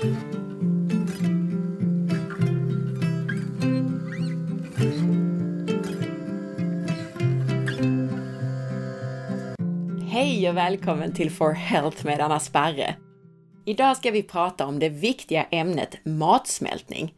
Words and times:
Hej 0.00 0.08
och 10.48 10.56
välkommen 10.56 11.14
till 11.14 11.30
For 11.30 11.52
Health 11.52 12.04
med 12.04 12.20
Anna 12.20 12.40
Sparre! 12.40 12.96
Idag 13.64 13.96
ska 13.96 14.10
vi 14.10 14.22
prata 14.22 14.66
om 14.66 14.78
det 14.78 14.88
viktiga 14.88 15.44
ämnet 15.44 16.04
matsmältning. 16.04 17.14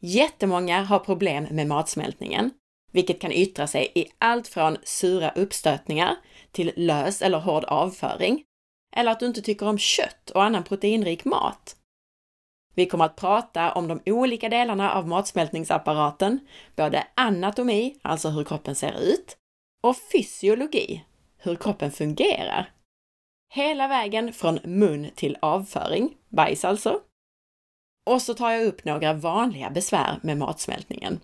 Jättemånga 0.00 0.82
har 0.82 0.98
problem 0.98 1.46
med 1.50 1.66
matsmältningen, 1.66 2.50
vilket 2.92 3.20
kan 3.20 3.32
yttra 3.32 3.66
sig 3.66 3.92
i 3.94 4.06
allt 4.18 4.48
från 4.48 4.76
sura 4.82 5.30
uppstötningar 5.30 6.16
till 6.52 6.72
lös 6.76 7.22
eller 7.22 7.38
hård 7.38 7.64
avföring, 7.64 8.42
eller 8.96 9.12
att 9.12 9.20
du 9.20 9.26
inte 9.26 9.42
tycker 9.42 9.68
om 9.68 9.78
kött 9.78 10.30
och 10.30 10.44
annan 10.44 10.64
proteinrik 10.64 11.24
mat. 11.24 11.76
Vi 12.74 12.86
kommer 12.86 13.04
att 13.04 13.16
prata 13.16 13.72
om 13.72 13.88
de 13.88 14.00
olika 14.06 14.48
delarna 14.48 14.92
av 14.92 15.08
matsmältningsapparaten, 15.08 16.40
både 16.76 17.06
anatomi, 17.14 17.96
alltså 18.02 18.28
hur 18.28 18.44
kroppen 18.44 18.74
ser 18.74 19.00
ut, 19.00 19.36
och 19.82 19.96
fysiologi, 20.12 21.04
hur 21.38 21.56
kroppen 21.56 21.90
fungerar. 21.90 22.70
Hela 23.54 23.88
vägen 23.88 24.32
från 24.32 24.58
mun 24.64 25.10
till 25.14 25.36
avföring, 25.42 26.16
bajs 26.28 26.64
alltså. 26.64 27.00
Och 28.10 28.22
så 28.22 28.34
tar 28.34 28.50
jag 28.50 28.66
upp 28.66 28.84
några 28.84 29.12
vanliga 29.12 29.70
besvär 29.70 30.18
med 30.22 30.38
matsmältningen. 30.38 31.20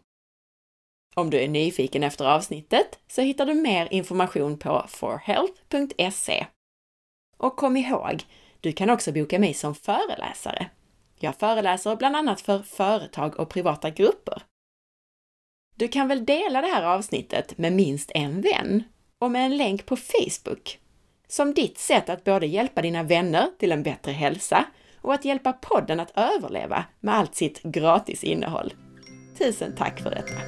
Om 1.15 1.31
du 1.31 1.41
är 1.41 1.49
nyfiken 1.49 2.03
efter 2.03 2.25
avsnittet 2.25 2.99
så 3.09 3.23
hittar 3.23 3.47
du 3.47 3.55
mer 3.55 3.89
information 3.91 4.59
på 4.59 4.85
forhealth.se. 4.89 6.47
Och 7.37 7.57
kom 7.57 7.77
ihåg, 7.77 8.23
du 8.61 8.73
kan 8.73 8.91
också 8.91 9.13
boka 9.13 9.39
mig 9.39 9.55
som 9.55 9.75
föreläsare. 9.75 10.71
Jag 11.23 11.37
föreläser 11.37 11.97
bland 11.97 12.17
annat 12.17 12.41
för 12.41 12.59
företag 12.59 13.41
och 13.41 13.49
privata 13.49 13.91
grupper. 13.91 14.43
Du 15.77 15.89
kan 15.89 16.09
väl 16.09 16.25
dela 16.25 16.61
det 16.61 16.67
här 16.67 16.83
avsnittet 16.83 17.59
med 17.59 17.73
minst 17.73 18.11
en 18.15 18.41
vän 18.41 18.83
och 19.19 19.31
med 19.31 19.47
en 19.47 19.57
länk 19.57 19.87
på 19.87 19.97
Facebook 19.97 20.79
som 21.29 21.55
ditt 21.55 21.79
sätt 21.79 22.09
att 22.09 22.25
både 22.25 22.47
hjälpa 22.47 22.83
dina 22.83 23.03
vänner 23.03 23.51
till 23.59 23.73
en 23.73 23.83
bättre 23.83 24.13
hälsa 24.13 24.65
och 25.01 25.15
att 25.15 25.25
hjälpa 25.25 25.53
podden 25.53 26.01
att 26.01 26.19
överleva 26.19 26.85
med 27.01 27.15
allt 27.15 27.35
sitt 27.35 27.63
gratis 27.63 28.25
innehåll. 28.25 28.75
Tusen 29.39 29.75
tack 29.77 30.01
för 30.01 30.11
detta! 30.11 30.41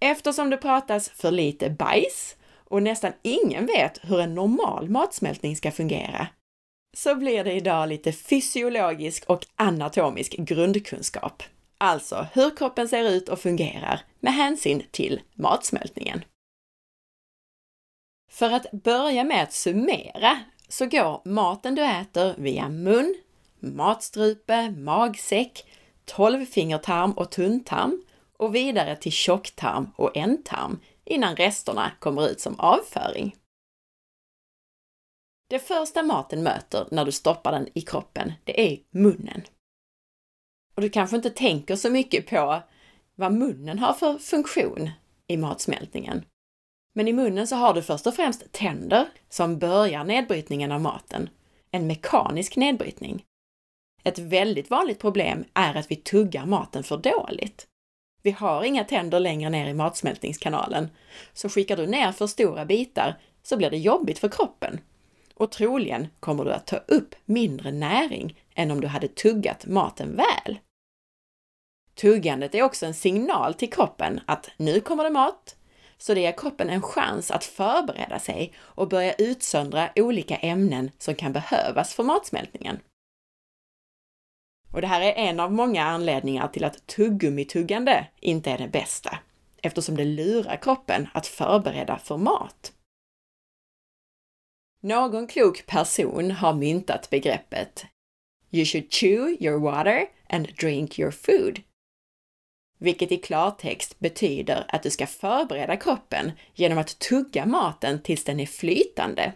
Eftersom 0.00 0.50
det 0.50 0.56
pratas 0.56 1.08
för 1.08 1.30
lite 1.30 1.70
bajs 1.70 2.37
och 2.70 2.82
nästan 2.82 3.12
ingen 3.22 3.66
vet 3.66 3.98
hur 4.02 4.20
en 4.20 4.34
normal 4.34 4.90
matsmältning 4.90 5.56
ska 5.56 5.70
fungera, 5.70 6.26
så 6.96 7.14
blir 7.14 7.44
det 7.44 7.52
idag 7.52 7.88
lite 7.88 8.12
fysiologisk 8.12 9.24
och 9.26 9.46
anatomisk 9.56 10.36
grundkunskap. 10.38 11.42
Alltså 11.78 12.26
hur 12.32 12.56
kroppen 12.56 12.88
ser 12.88 13.10
ut 13.10 13.28
och 13.28 13.38
fungerar 13.38 14.00
med 14.20 14.34
hänsyn 14.34 14.82
till 14.90 15.20
matsmältningen. 15.34 16.24
För 18.30 18.50
att 18.50 18.70
börja 18.70 19.24
med 19.24 19.42
att 19.42 19.52
summera 19.52 20.38
så 20.68 20.86
går 20.86 21.20
maten 21.24 21.74
du 21.74 21.84
äter 21.84 22.34
via 22.38 22.68
mun, 22.68 23.14
matstrupe, 23.60 24.70
magsäck, 24.70 25.64
tolvfingertarm 26.04 27.12
och 27.12 27.30
tunntarm 27.30 28.04
och 28.36 28.54
vidare 28.54 28.96
till 28.96 29.12
tjocktarm 29.12 29.90
och 29.96 30.16
ändtarm 30.16 30.80
innan 31.08 31.36
resterna 31.36 31.92
kommer 31.98 32.28
ut 32.28 32.40
som 32.40 32.60
avföring. 32.60 33.36
Det 35.50 35.58
första 35.58 36.02
maten 36.02 36.42
möter 36.42 36.88
när 36.90 37.04
du 37.04 37.12
stoppar 37.12 37.52
den 37.52 37.68
i 37.74 37.80
kroppen, 37.80 38.32
det 38.44 38.72
är 38.72 38.78
munnen. 38.90 39.42
Och 40.74 40.82
du 40.82 40.90
kanske 40.90 41.16
inte 41.16 41.30
tänker 41.30 41.76
så 41.76 41.90
mycket 41.90 42.26
på 42.26 42.62
vad 43.14 43.32
munnen 43.32 43.78
har 43.78 43.92
för 43.92 44.18
funktion 44.18 44.90
i 45.26 45.36
matsmältningen. 45.36 46.24
Men 46.94 47.08
i 47.08 47.12
munnen 47.12 47.46
så 47.46 47.56
har 47.56 47.74
du 47.74 47.82
först 47.82 48.06
och 48.06 48.14
främst 48.14 48.52
tänder 48.52 49.08
som 49.28 49.58
börjar 49.58 50.04
nedbrytningen 50.04 50.72
av 50.72 50.80
maten. 50.80 51.28
En 51.70 51.86
mekanisk 51.86 52.56
nedbrytning. 52.56 53.24
Ett 54.04 54.18
väldigt 54.18 54.70
vanligt 54.70 54.98
problem 54.98 55.44
är 55.54 55.74
att 55.74 55.90
vi 55.90 55.96
tuggar 55.96 56.46
maten 56.46 56.82
för 56.82 56.96
dåligt. 56.96 57.66
Vi 58.28 58.32
har 58.32 58.64
inga 58.64 58.84
tänder 58.84 59.20
längre 59.20 59.50
ner 59.50 59.68
i 59.68 59.74
matsmältningskanalen, 59.74 60.88
så 61.32 61.48
skickar 61.48 61.76
du 61.76 61.86
ner 61.86 62.12
för 62.12 62.26
stora 62.26 62.64
bitar 62.64 63.18
så 63.42 63.56
blir 63.56 63.70
det 63.70 63.76
jobbigt 63.76 64.18
för 64.18 64.28
kroppen. 64.28 64.80
Och 65.34 65.50
troligen 65.50 66.06
kommer 66.20 66.44
du 66.44 66.52
att 66.52 66.66
ta 66.66 66.76
upp 66.76 67.14
mindre 67.24 67.72
näring 67.72 68.40
än 68.54 68.70
om 68.70 68.80
du 68.80 68.86
hade 68.86 69.08
tuggat 69.08 69.66
maten 69.66 70.16
väl. 70.16 70.58
Tuggandet 71.94 72.54
är 72.54 72.62
också 72.62 72.86
en 72.86 72.94
signal 72.94 73.54
till 73.54 73.72
kroppen 73.72 74.20
att 74.26 74.50
nu 74.56 74.80
kommer 74.80 75.04
det 75.04 75.10
mat, 75.10 75.56
så 75.98 76.14
det 76.14 76.20
ger 76.20 76.32
kroppen 76.32 76.70
en 76.70 76.82
chans 76.82 77.30
att 77.30 77.44
förbereda 77.44 78.18
sig 78.18 78.52
och 78.58 78.88
börja 78.88 79.12
utsöndra 79.12 79.90
olika 79.96 80.36
ämnen 80.36 80.90
som 80.98 81.14
kan 81.14 81.32
behövas 81.32 81.94
för 81.94 82.02
matsmältningen. 82.02 82.78
Och 84.72 84.80
det 84.80 84.86
här 84.86 85.00
är 85.00 85.12
en 85.12 85.40
av 85.40 85.52
många 85.52 85.84
anledningar 85.84 86.48
till 86.48 86.64
att 86.64 86.86
tuggummituggande 86.86 88.06
inte 88.20 88.50
är 88.50 88.58
det 88.58 88.68
bästa, 88.68 89.18
eftersom 89.62 89.96
det 89.96 90.04
lurar 90.04 90.56
kroppen 90.56 91.08
att 91.14 91.26
förbereda 91.26 91.98
för 91.98 92.16
mat. 92.16 92.72
Någon 94.82 95.26
klok 95.26 95.66
person 95.66 96.30
har 96.30 96.54
myntat 96.54 97.10
begreppet 97.10 97.86
You 98.50 98.64
should 98.64 98.92
chew 98.92 99.36
your 99.40 99.58
water 99.58 100.06
and 100.28 100.48
drink 100.56 100.98
your 100.98 101.10
food 101.10 101.62
vilket 102.78 103.12
i 103.12 103.16
klartext 103.16 103.98
betyder 103.98 104.64
att 104.68 104.82
du 104.82 104.90
ska 104.90 105.06
förbereda 105.06 105.76
kroppen 105.76 106.32
genom 106.54 106.78
att 106.78 106.98
tugga 106.98 107.46
maten 107.46 108.02
tills 108.02 108.24
den 108.24 108.40
är 108.40 108.46
flytande 108.46 109.32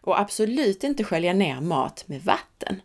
och 0.00 0.20
absolut 0.20 0.84
inte 0.84 1.04
skölja 1.04 1.32
ner 1.32 1.60
mat 1.60 2.04
med 2.08 2.22
vatten. 2.22 2.80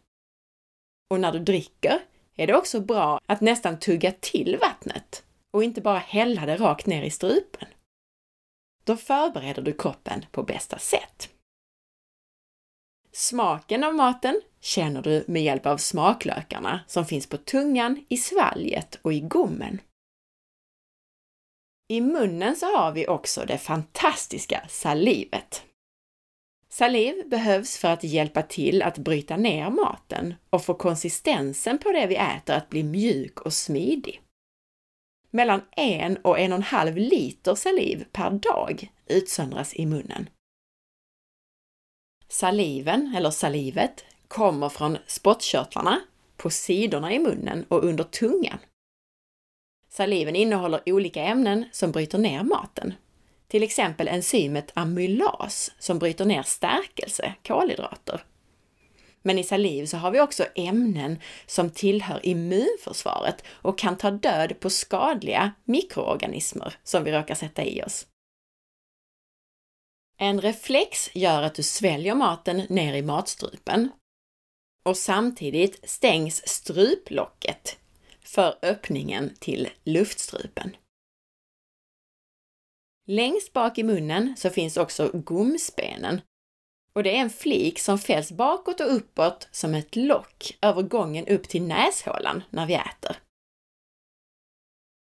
Och 1.11 1.19
när 1.19 1.31
du 1.31 1.39
dricker 1.39 1.99
är 2.35 2.47
det 2.47 2.55
också 2.55 2.81
bra 2.81 3.21
att 3.25 3.41
nästan 3.41 3.79
tugga 3.79 4.11
till 4.11 4.57
vattnet 4.61 5.23
och 5.53 5.63
inte 5.63 5.81
bara 5.81 5.97
hälla 5.97 6.45
det 6.45 6.57
rakt 6.57 6.85
ner 6.85 7.03
i 7.03 7.09
strupen. 7.09 7.67
Då 8.83 8.97
förbereder 8.97 9.61
du 9.61 9.73
kroppen 9.73 10.25
på 10.31 10.43
bästa 10.43 10.79
sätt. 10.79 11.29
Smaken 13.11 13.83
av 13.83 13.95
maten 13.95 14.41
känner 14.59 15.01
du 15.01 15.25
med 15.27 15.43
hjälp 15.43 15.65
av 15.65 15.77
smaklökarna 15.77 16.79
som 16.87 17.05
finns 17.05 17.27
på 17.27 17.37
tungan, 17.37 18.05
i 18.09 18.17
svalget 18.17 18.99
och 19.01 19.13
i 19.13 19.19
gommen. 19.19 19.81
I 21.87 22.01
munnen 22.01 22.55
så 22.55 22.65
har 22.65 22.91
vi 22.91 23.07
också 23.07 23.45
det 23.45 23.57
fantastiska 23.57 24.67
salivet. 24.69 25.63
Saliv 26.73 27.29
behövs 27.29 27.77
för 27.77 27.87
att 27.87 28.03
hjälpa 28.03 28.41
till 28.41 28.81
att 28.81 28.97
bryta 28.97 29.37
ner 29.37 29.69
maten 29.69 30.33
och 30.49 30.65
få 30.65 30.73
konsistensen 30.73 31.77
på 31.77 31.91
det 31.91 32.07
vi 32.07 32.15
äter 32.15 32.55
att 32.55 32.69
bli 32.69 32.83
mjuk 32.83 33.41
och 33.41 33.53
smidig. 33.53 34.21
Mellan 35.29 35.61
en 35.71 36.17
och 36.17 36.39
en 36.39 36.51
och 36.51 36.57
en 36.57 36.63
halv 36.63 36.97
liter 36.97 37.55
saliv 37.55 38.05
per 38.11 38.31
dag 38.31 38.91
utsöndras 39.07 39.73
i 39.75 39.85
munnen. 39.85 40.29
Saliven, 42.27 43.13
eller 43.17 43.31
salivet, 43.31 44.05
kommer 44.27 44.69
från 44.69 44.97
spottkörtlarna, 45.07 46.01
på 46.37 46.49
sidorna 46.49 47.13
i 47.13 47.19
munnen 47.19 47.65
och 47.69 47.83
under 47.83 48.03
tungan. 48.03 48.59
Saliven 49.89 50.35
innehåller 50.35 50.81
olika 50.85 51.23
ämnen 51.23 51.65
som 51.71 51.91
bryter 51.91 52.17
ner 52.17 52.43
maten. 52.43 52.93
Till 53.51 53.63
exempel 53.63 54.07
enzymet 54.07 54.71
amylas 54.73 55.71
som 55.79 55.99
bryter 55.99 56.25
ner 56.25 56.43
stärkelse, 56.43 57.33
kolhydrater. 57.43 58.23
Men 59.21 59.39
i 59.39 59.43
saliv 59.43 59.85
så 59.85 59.97
har 59.97 60.11
vi 60.11 60.21
också 60.21 60.45
ämnen 60.55 61.19
som 61.45 61.69
tillhör 61.69 62.25
immunförsvaret 62.25 63.43
och 63.47 63.77
kan 63.77 63.97
ta 63.97 64.11
död 64.11 64.59
på 64.59 64.69
skadliga 64.69 65.51
mikroorganismer 65.63 66.73
som 66.83 67.03
vi 67.03 67.11
råkar 67.11 67.35
sätta 67.35 67.63
i 67.63 67.83
oss. 67.83 68.07
En 70.17 70.41
reflex 70.41 71.15
gör 71.15 71.41
att 71.41 71.55
du 71.55 71.63
sväljer 71.63 72.15
maten 72.15 72.57
ner 72.69 72.93
i 72.93 73.01
matstrupen 73.01 73.89
och 74.85 74.97
samtidigt 74.97 75.89
stängs 75.89 76.47
struplocket 76.47 77.77
för 78.21 78.55
öppningen 78.61 79.35
till 79.39 79.69
luftstrupen. 79.83 80.75
Längst 83.11 83.53
bak 83.53 83.77
i 83.77 83.83
munnen 83.83 84.33
så 84.37 84.49
finns 84.49 84.77
också 84.77 85.11
gomspenen 85.13 86.21
och 86.93 87.03
det 87.03 87.17
är 87.17 87.21
en 87.21 87.29
flik 87.29 87.79
som 87.79 87.99
fälls 87.99 88.31
bakåt 88.31 88.79
och 88.79 88.95
uppåt 88.95 89.47
som 89.51 89.73
ett 89.73 89.95
lock 89.95 90.57
över 90.61 90.81
gången 90.81 91.27
upp 91.27 91.49
till 91.49 91.63
näshålan 91.63 92.43
när 92.49 92.65
vi 92.65 92.73
äter. 92.73 93.15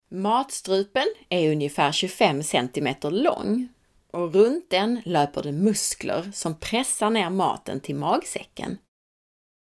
Matstrupen 0.09 1.05
är 1.29 1.51
ungefär 1.51 1.91
25 1.91 2.43
cm 2.43 2.95
lång 3.01 3.67
och 4.11 4.33
runt 4.33 4.69
den 4.69 5.01
löper 5.05 5.43
det 5.43 5.51
muskler 5.51 6.31
som 6.33 6.59
pressar 6.59 7.09
ner 7.09 7.29
maten 7.29 7.79
till 7.79 7.95
magsäcken. 7.95 8.77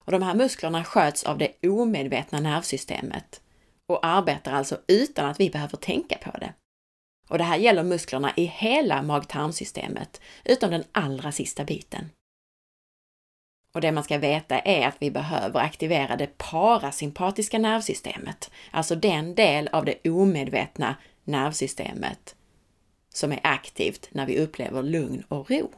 Och 0.04 0.12
de 0.12 0.22
här 0.22 0.34
musklerna 0.34 0.84
sköts 0.84 1.24
av 1.24 1.38
det 1.38 1.68
omedvetna 1.68 2.40
nervsystemet 2.40 3.40
och 3.86 4.06
arbetar 4.06 4.52
alltså 4.52 4.78
utan 4.86 5.26
att 5.26 5.40
vi 5.40 5.50
behöver 5.50 5.76
tänka 5.76 6.18
på 6.18 6.38
det. 6.38 6.54
Och 7.28 7.38
det 7.38 7.44
här 7.44 7.56
gäller 7.56 7.82
musklerna 7.82 8.32
i 8.36 8.44
hela 8.44 9.02
mag-tarmsystemet, 9.02 10.20
utom 10.44 10.70
den 10.70 10.84
allra 10.92 11.32
sista 11.32 11.64
biten. 11.64 12.10
Och 13.74 13.80
det 13.80 13.92
man 13.92 14.04
ska 14.04 14.18
veta 14.18 14.58
är 14.58 14.86
att 14.86 14.96
vi 14.98 15.10
behöver 15.10 15.60
aktivera 15.60 16.16
det 16.16 16.38
parasympatiska 16.38 17.58
nervsystemet, 17.58 18.50
alltså 18.70 18.94
den 18.94 19.34
del 19.34 19.68
av 19.68 19.84
det 19.84 20.08
omedvetna 20.10 20.96
nervsystemet 21.24 22.36
som 23.08 23.32
är 23.32 23.40
aktivt 23.42 24.08
när 24.12 24.26
vi 24.26 24.38
upplever 24.38 24.82
lugn 24.82 25.24
och 25.28 25.50
ro. 25.50 25.70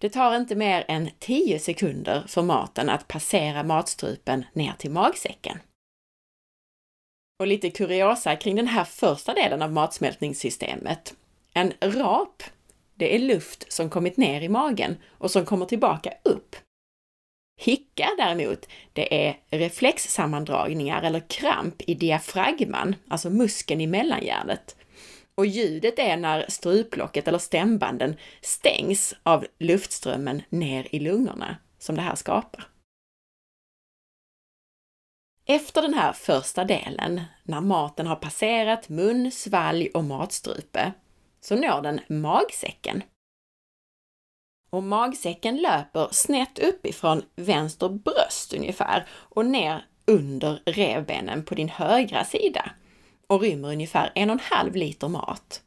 Det 0.00 0.10
tar 0.10 0.36
inte 0.36 0.54
mer 0.54 0.84
än 0.88 1.10
10 1.18 1.58
sekunder 1.58 2.24
för 2.28 2.42
maten 2.42 2.88
att 2.88 3.08
passera 3.08 3.62
matstrupen 3.62 4.44
ner 4.52 4.72
till 4.72 4.90
magsäcken. 4.90 5.58
Och 7.44 7.48
lite 7.48 7.70
kuriosa 7.70 8.36
kring 8.36 8.56
den 8.56 8.66
här 8.66 8.84
första 8.84 9.34
delen 9.34 9.62
av 9.62 9.72
matsmältningssystemet. 9.72 11.14
En 11.54 11.72
rap, 11.80 12.42
det 12.94 13.14
är 13.14 13.18
luft 13.18 13.72
som 13.72 13.90
kommit 13.90 14.16
ner 14.16 14.40
i 14.40 14.48
magen 14.48 14.96
och 15.18 15.30
som 15.30 15.44
kommer 15.44 15.66
tillbaka 15.66 16.12
upp. 16.22 16.56
Hicka 17.60 18.08
däremot, 18.18 18.68
det 18.92 19.26
är 19.26 19.36
reflexsammandragningar 19.50 21.02
eller 21.02 21.20
kramp 21.20 21.82
i 21.86 21.94
diafragman, 21.94 22.96
alltså 23.08 23.30
muskeln 23.30 23.80
i 23.80 23.86
mellangärdet. 23.86 24.76
Och 25.34 25.46
ljudet 25.46 25.98
är 25.98 26.16
när 26.16 26.46
struplocket 26.48 27.28
eller 27.28 27.38
stämbanden 27.38 28.16
stängs 28.40 29.14
av 29.22 29.46
luftströmmen 29.58 30.42
ner 30.48 30.86
i 30.90 30.98
lungorna 30.98 31.56
som 31.78 31.96
det 31.96 32.02
här 32.02 32.14
skapar. 32.14 32.73
Efter 35.46 35.82
den 35.82 35.94
här 35.94 36.12
första 36.12 36.64
delen, 36.64 37.20
när 37.42 37.60
maten 37.60 38.06
har 38.06 38.16
passerat 38.16 38.88
mun, 38.88 39.30
svalg 39.30 39.90
och 39.94 40.04
matstrupe, 40.04 40.92
så 41.40 41.56
når 41.56 41.82
den 41.82 42.00
magsäcken. 42.08 43.02
Och 44.70 44.82
magsäcken 44.82 45.56
löper 45.56 46.08
snett 46.10 46.58
uppifrån 46.58 47.22
vänster 47.36 47.88
bröst 47.88 48.54
ungefär 48.54 49.06
och 49.10 49.46
ner 49.46 49.84
under 50.06 50.62
revbenen 50.66 51.44
på 51.44 51.54
din 51.54 51.68
högra 51.68 52.24
sida 52.24 52.70
och 53.26 53.40
rymmer 53.40 53.68
ungefär 53.68 54.12
en 54.14 54.30
och 54.30 54.34
en 54.34 54.40
halv 54.40 54.76
liter 54.76 55.08
mat. 55.08 55.62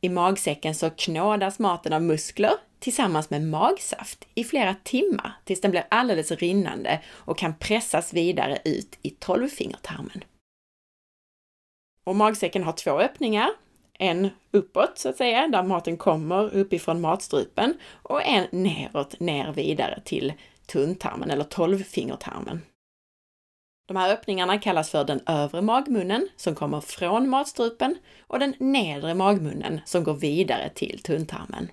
I 0.00 0.08
magsäcken 0.08 0.74
så 0.74 0.90
knådas 0.90 1.58
maten 1.58 1.92
av 1.92 2.02
muskler 2.02 2.54
tillsammans 2.86 3.30
med 3.30 3.42
magsaft 3.42 4.28
i 4.34 4.44
flera 4.44 4.74
timmar 4.74 5.32
tills 5.44 5.60
den 5.60 5.70
blir 5.70 5.86
alldeles 5.90 6.32
rinnande 6.32 7.00
och 7.08 7.38
kan 7.38 7.54
pressas 7.54 8.14
vidare 8.14 8.58
ut 8.64 8.98
i 9.02 9.10
tolvfingertarmen. 9.10 10.24
Och 12.04 12.16
magsäcken 12.16 12.62
har 12.62 12.72
två 12.72 12.90
öppningar. 12.90 13.50
En 13.98 14.28
uppåt 14.50 14.98
så 14.98 15.08
att 15.08 15.16
säga, 15.16 15.48
där 15.48 15.62
maten 15.62 15.96
kommer 15.96 16.54
uppifrån 16.54 17.00
matstrupen 17.00 17.74
och 17.92 18.22
en 18.22 18.46
neråt, 18.52 19.20
ner 19.20 19.52
vidare 19.52 20.02
till 20.04 20.32
tunntarmen 20.66 21.30
eller 21.30 21.44
tolvfingertarmen. 21.44 22.60
De 23.88 23.96
här 23.96 24.12
öppningarna 24.12 24.58
kallas 24.58 24.90
för 24.90 25.04
den 25.04 25.20
övre 25.26 25.62
magmunnen 25.62 26.28
som 26.36 26.54
kommer 26.54 26.80
från 26.80 27.28
matstrupen 27.28 27.96
och 28.20 28.38
den 28.38 28.54
nedre 28.58 29.14
magmunnen 29.14 29.80
som 29.84 30.04
går 30.04 30.14
vidare 30.14 30.70
till 30.74 31.02
tunntarmen. 31.02 31.68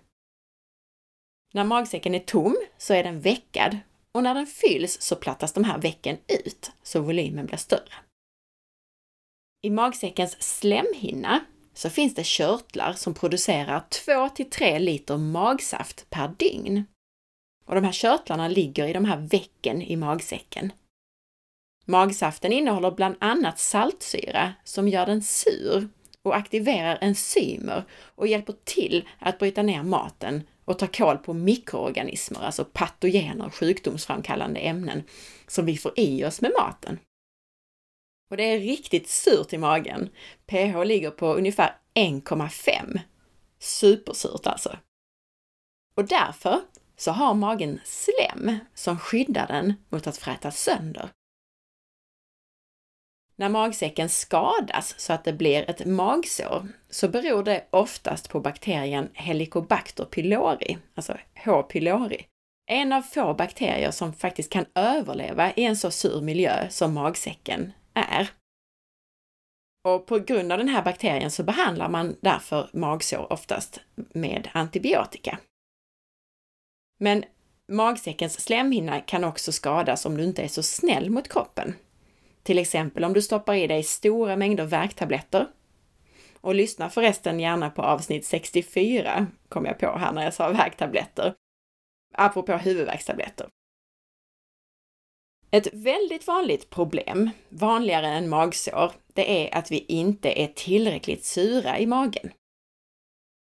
När 1.56 1.64
magsäcken 1.64 2.16
är 2.16 2.20
tom 2.20 2.58
så 2.78 2.94
är 2.94 3.04
den 3.04 3.20
veckad 3.20 3.78
och 4.12 4.24
när 4.24 4.34
den 4.34 4.48
fylls 4.48 5.02
så 5.02 5.16
plattas 5.16 5.54
de 5.54 5.64
här 5.64 5.78
vecken 5.78 6.18
ut 6.28 6.72
så 6.84 7.02
volymen 7.02 7.46
blir 7.46 7.58
större. 7.58 7.94
I 9.62 9.70
magsäckens 9.70 10.42
slemhinna 10.42 11.40
så 11.74 11.90
finns 11.90 12.16
det 12.16 12.26
körtlar 12.26 12.94
som 12.94 13.14
producerar 13.14 13.84
2-3 14.08 14.80
liter 14.80 15.18
magsaft 15.18 16.10
per 16.10 16.28
dygn. 16.28 16.86
Och 17.66 17.76
de 17.76 17.84
här 17.84 17.92
körtlarna 17.92 18.48
ligger 18.48 18.88
i 18.88 18.94
de 18.94 19.06
här 19.06 19.18
vecken 19.18 19.82
i 19.82 19.96
magsäcken. 19.96 20.74
Magsaften 21.86 22.52
innehåller 22.52 22.92
bland 22.92 23.16
annat 23.20 23.60
saltsyra 23.60 24.54
som 24.64 24.88
gör 24.88 25.06
den 25.06 25.22
sur 25.22 25.90
och 26.22 26.36
aktiverar 26.36 26.98
enzymer 27.02 27.84
och 27.92 28.28
hjälper 28.28 28.56
till 28.64 29.10
att 29.20 29.40
bryta 29.40 29.62
ner 29.62 29.84
maten 29.84 30.44
och 30.66 30.80
ta 30.80 30.88
koll 30.88 31.18
på 31.18 31.34
mikroorganismer, 31.34 32.40
alltså 32.42 32.66
patogener, 32.66 33.50
sjukdomsframkallande 33.50 34.60
ämnen, 34.60 35.04
som 35.48 35.66
vi 35.66 35.78
får 35.78 35.94
i 35.96 36.26
oss 36.26 36.42
med 36.42 36.52
maten. 36.60 37.00
Och 38.30 38.38
det 38.38 38.44
är 38.44 38.60
riktigt 38.60 39.10
surt 39.10 39.54
i 39.54 39.58
magen. 39.58 40.10
pH 40.46 40.84
ligger 40.86 41.12
på 41.12 41.34
ungefär 41.34 41.76
1,5. 41.94 43.00
Supersurt 43.60 44.48
alltså. 44.48 44.78
Och 45.96 46.06
därför 46.06 46.62
så 46.98 47.12
har 47.12 47.34
magen 47.34 47.80
slem 47.84 48.58
som 48.74 49.00
skyddar 49.00 49.48
den 49.48 49.74
mot 49.90 50.08
att 50.08 50.18
frätas 50.18 50.62
sönder. 50.62 51.10
När 53.44 53.50
magsäcken 53.50 54.10
skadas 54.10 55.00
så 55.00 55.14
att 55.14 55.24
det 55.24 55.34
blir 55.34 55.70
ett 55.70 55.86
magsår 55.86 56.68
så 56.90 57.08
beror 57.08 57.44
det 57.44 57.68
oftast 57.70 58.30
på 58.30 58.40
bakterien 58.40 59.10
Helicobacter 59.14 60.06
pylori, 60.06 60.78
alltså 60.96 61.18
H. 61.46 61.64
pylori. 61.64 62.28
En 62.72 62.94
av 62.94 63.02
få 63.02 63.34
bakterier 63.34 63.92
som 63.92 64.14
faktiskt 64.14 64.52
kan 64.52 64.66
överleva 64.76 65.52
i 65.52 65.64
en 65.64 65.78
så 65.78 65.92
sur 65.92 66.22
miljö 66.22 66.70
som 66.70 66.94
magsäcken 66.94 67.74
är. 67.94 68.32
Och 69.88 70.06
på 70.06 70.20
grund 70.20 70.52
av 70.52 70.58
den 70.58 70.70
här 70.70 70.84
bakterien 70.84 71.32
så 71.32 71.44
behandlar 71.44 71.90
man 71.90 72.16
därför 72.22 72.70
magsår 72.74 73.34
oftast 73.34 73.80
med 73.96 74.50
antibiotika. 74.54 75.40
Men 77.00 77.26
magsäckens 77.72 78.42
slemhinna 78.42 79.02
kan 79.02 79.24
också 79.24 79.52
skadas 79.52 80.06
om 80.06 80.18
du 80.18 80.24
inte 80.24 80.44
är 80.44 80.48
så 80.48 80.64
snäll 80.64 81.10
mot 81.10 81.30
kroppen. 81.30 81.76
Till 82.44 82.60
exempel 82.60 83.04
om 83.04 83.14
du 83.14 83.22
stoppar 83.22 83.54
i 83.54 83.68
dig 83.68 83.84
stora 83.84 84.36
mängder 84.36 84.66
värktabletter. 84.66 85.48
Och 86.42 86.56
lyssna 86.56 86.90
förresten 86.90 87.40
gärna 87.40 87.70
på 87.70 87.82
avsnitt 87.82 88.26
64, 88.26 89.28
kom 89.50 89.66
jag 89.66 89.80
på 89.80 89.98
här 89.98 90.12
när 90.12 90.24
jag 90.24 90.34
sa 90.34 90.50
värktabletter. 90.50 91.34
Apropå 92.14 92.54
huvudvärkstabletter. 92.54 93.48
Ett 95.52 95.74
väldigt 95.74 96.28
vanligt 96.28 96.70
problem, 96.70 97.30
vanligare 97.50 98.08
än 98.08 98.30
magsår, 98.30 98.92
det 99.14 99.48
är 99.48 99.58
att 99.58 99.72
vi 99.72 99.86
inte 99.88 100.42
är 100.42 100.48
tillräckligt 100.48 101.26
sura 101.26 101.80
i 101.80 101.86
magen. 101.86 102.32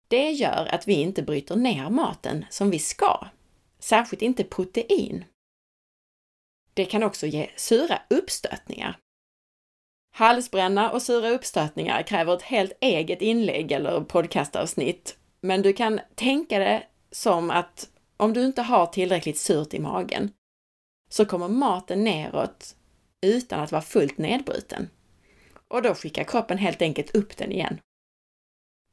Det 0.08 0.32
gör 0.32 0.68
att 0.72 0.88
vi 0.88 0.94
inte 0.94 1.24
bryter 1.24 1.56
ner 1.56 1.90
maten 1.90 2.46
som 2.50 2.70
vi 2.70 2.80
ska, 2.80 3.28
särskilt 3.80 4.22
inte 4.22 4.44
protein. 4.44 5.26
Det 6.82 6.86
kan 6.86 7.04
också 7.04 7.28
ge 7.28 7.50
sura 7.56 8.02
uppstötningar. 8.10 8.98
Halsbränna 10.16 10.92
och 10.92 11.02
sura 11.02 11.30
uppstötningar 11.30 12.04
kräver 12.04 12.36
ett 12.36 12.42
helt 12.42 12.74
eget 12.82 13.22
inlägg 13.22 13.72
eller 13.72 14.02
podcastavsnitt, 14.02 15.18
men 15.42 15.62
du 15.62 15.74
kan 15.74 16.00
tänka 16.16 16.60
det 16.60 16.84
som 17.12 17.52
att 17.52 17.90
om 18.18 18.34
du 18.34 18.46
inte 18.46 18.62
har 18.62 18.86
tillräckligt 18.86 19.38
surt 19.38 19.74
i 19.74 19.80
magen 19.80 20.34
så 21.10 21.26
kommer 21.26 21.48
maten 21.48 22.04
neråt 22.04 22.76
utan 23.22 23.60
att 23.60 23.72
vara 23.72 23.82
fullt 23.82 24.18
nedbruten. 24.18 24.90
Och 25.68 25.82
då 25.82 25.96
skickar 25.96 26.24
kroppen 26.24 26.58
helt 26.58 26.82
enkelt 26.82 27.16
upp 27.16 27.38
den 27.38 27.52
igen. 27.52 27.80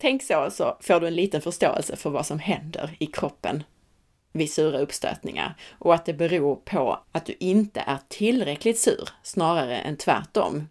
Tänk 0.01 0.23
så, 0.23 0.51
så 0.51 0.77
får 0.81 1.01
du 1.01 1.07
en 1.07 1.15
liten 1.15 1.43
förståelse 1.43 1.97
för 1.97 2.11
vad 2.11 2.27
som 2.27 2.39
händer 2.39 2.97
i 2.99 3.07
kroppen 3.07 3.63
vid 4.39 4.53
sura 4.53 4.79
uppstötningar 4.79 5.55
och 5.79 5.95
att 5.95 6.05
det 6.05 6.15
beror 6.15 6.57
på 6.57 7.01
att 7.13 7.27
du 7.27 7.35
inte 7.41 7.81
är 7.81 7.99
tillräckligt 8.09 8.79
sur 8.79 9.09
snarare 9.23 9.79
än 9.79 9.97
tvärtom. 9.97 10.69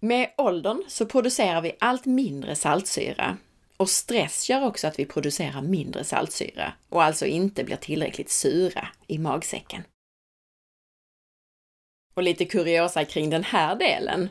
Med 0.00 0.30
åldern 0.38 0.84
så 0.88 1.06
producerar 1.06 1.60
vi 1.60 1.76
allt 1.80 2.06
mindre 2.06 2.56
saltsyra 2.56 3.36
och 3.76 3.90
stress 3.90 4.50
gör 4.50 4.66
också 4.66 4.86
att 4.86 4.98
vi 4.98 5.06
producerar 5.06 5.62
mindre 5.62 6.04
saltsyra 6.04 6.72
och 6.88 7.02
alltså 7.02 7.26
inte 7.26 7.64
blir 7.64 7.76
tillräckligt 7.76 8.30
sura 8.30 8.88
i 9.06 9.18
magsäcken. 9.18 9.82
Och 12.14 12.22
lite 12.22 12.44
kuriosa 12.44 13.04
kring 13.04 13.30
den 13.30 13.44
här 13.44 13.76
delen 13.76 14.28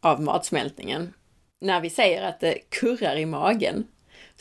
av 0.00 0.22
matsmältningen. 0.22 1.14
När 1.60 1.80
vi 1.80 1.90
säger 1.90 2.22
att 2.22 2.40
det 2.40 2.58
kurrar 2.68 3.16
i 3.16 3.26
magen 3.26 3.86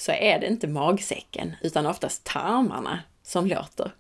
så 0.02 0.12
är 0.12 0.40
det 0.40 0.48
inte 0.48 0.68
magsäcken 0.68 1.56
utan 1.62 1.86
oftast 1.86 2.24
tarmarna 2.24 3.00
som 3.24 3.46
låter. 3.46 3.92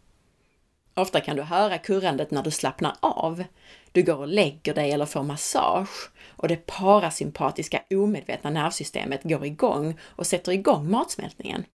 Ofta 0.93 1.21
kan 1.21 1.35
du 1.35 1.41
höra 1.41 1.77
kurrandet 1.77 2.31
när 2.31 2.43
du 2.43 2.51
slappnar 2.51 2.95
av. 2.99 3.43
Du 3.91 4.03
går 4.03 4.17
och 4.17 4.27
lägger 4.27 4.73
dig 4.73 4.91
eller 4.91 5.05
får 5.05 5.23
massage 5.23 6.11
och 6.27 6.47
det 6.47 6.65
parasympatiska 6.65 7.83
omedvetna 7.89 8.49
nervsystemet 8.49 9.23
går 9.23 9.45
igång 9.45 9.99
och 10.01 10.27
sätter 10.27 10.51
igång 10.51 10.91
matsmältningen. 10.91 11.65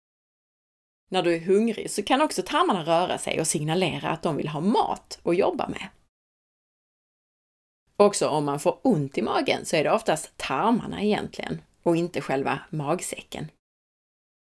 När 1.10 1.22
du 1.22 1.34
är 1.34 1.40
hungrig 1.40 1.90
så 1.90 2.02
kan 2.02 2.22
också 2.22 2.42
tarmarna 2.42 2.84
röra 2.84 3.18
sig 3.18 3.40
och 3.40 3.46
signalera 3.46 4.10
att 4.10 4.22
de 4.22 4.36
vill 4.36 4.48
ha 4.48 4.60
mat 4.60 5.18
att 5.22 5.36
jobba 5.36 5.68
med. 5.68 5.88
Också 7.96 8.28
om 8.28 8.44
man 8.44 8.60
får 8.60 8.78
ont 8.82 9.18
i 9.18 9.22
magen 9.22 9.64
så 9.64 9.76
är 9.76 9.84
det 9.84 9.92
oftast 9.92 10.36
tarmarna 10.36 11.02
egentligen 11.02 11.62
och 11.82 11.96
inte 11.96 12.20
själva 12.20 12.58
magsäcken. 12.70 13.50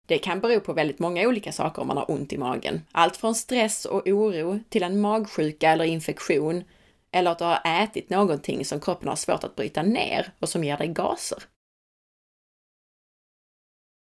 Det 0.05 0.17
kan 0.17 0.39
bero 0.39 0.59
på 0.59 0.73
väldigt 0.73 0.99
många 0.99 1.27
olika 1.27 1.51
saker 1.51 1.81
om 1.81 1.87
man 1.87 1.97
har 1.97 2.11
ont 2.11 2.33
i 2.33 2.37
magen. 2.37 2.81
Allt 2.91 3.17
från 3.17 3.35
stress 3.35 3.85
och 3.85 4.07
oro 4.07 4.59
till 4.69 4.83
en 4.83 5.01
magsjuka 5.01 5.71
eller 5.71 5.85
infektion, 5.85 6.63
eller 7.11 7.31
att 7.31 7.39
du 7.39 7.45
har 7.45 7.61
ätit 7.65 8.09
någonting 8.09 8.65
som 8.65 8.79
kroppen 8.79 9.07
har 9.07 9.15
svårt 9.15 9.43
att 9.43 9.55
bryta 9.55 9.83
ner 9.83 10.31
och 10.39 10.49
som 10.49 10.63
ger 10.63 10.77
dig 10.77 10.87
gaser. 10.87 11.43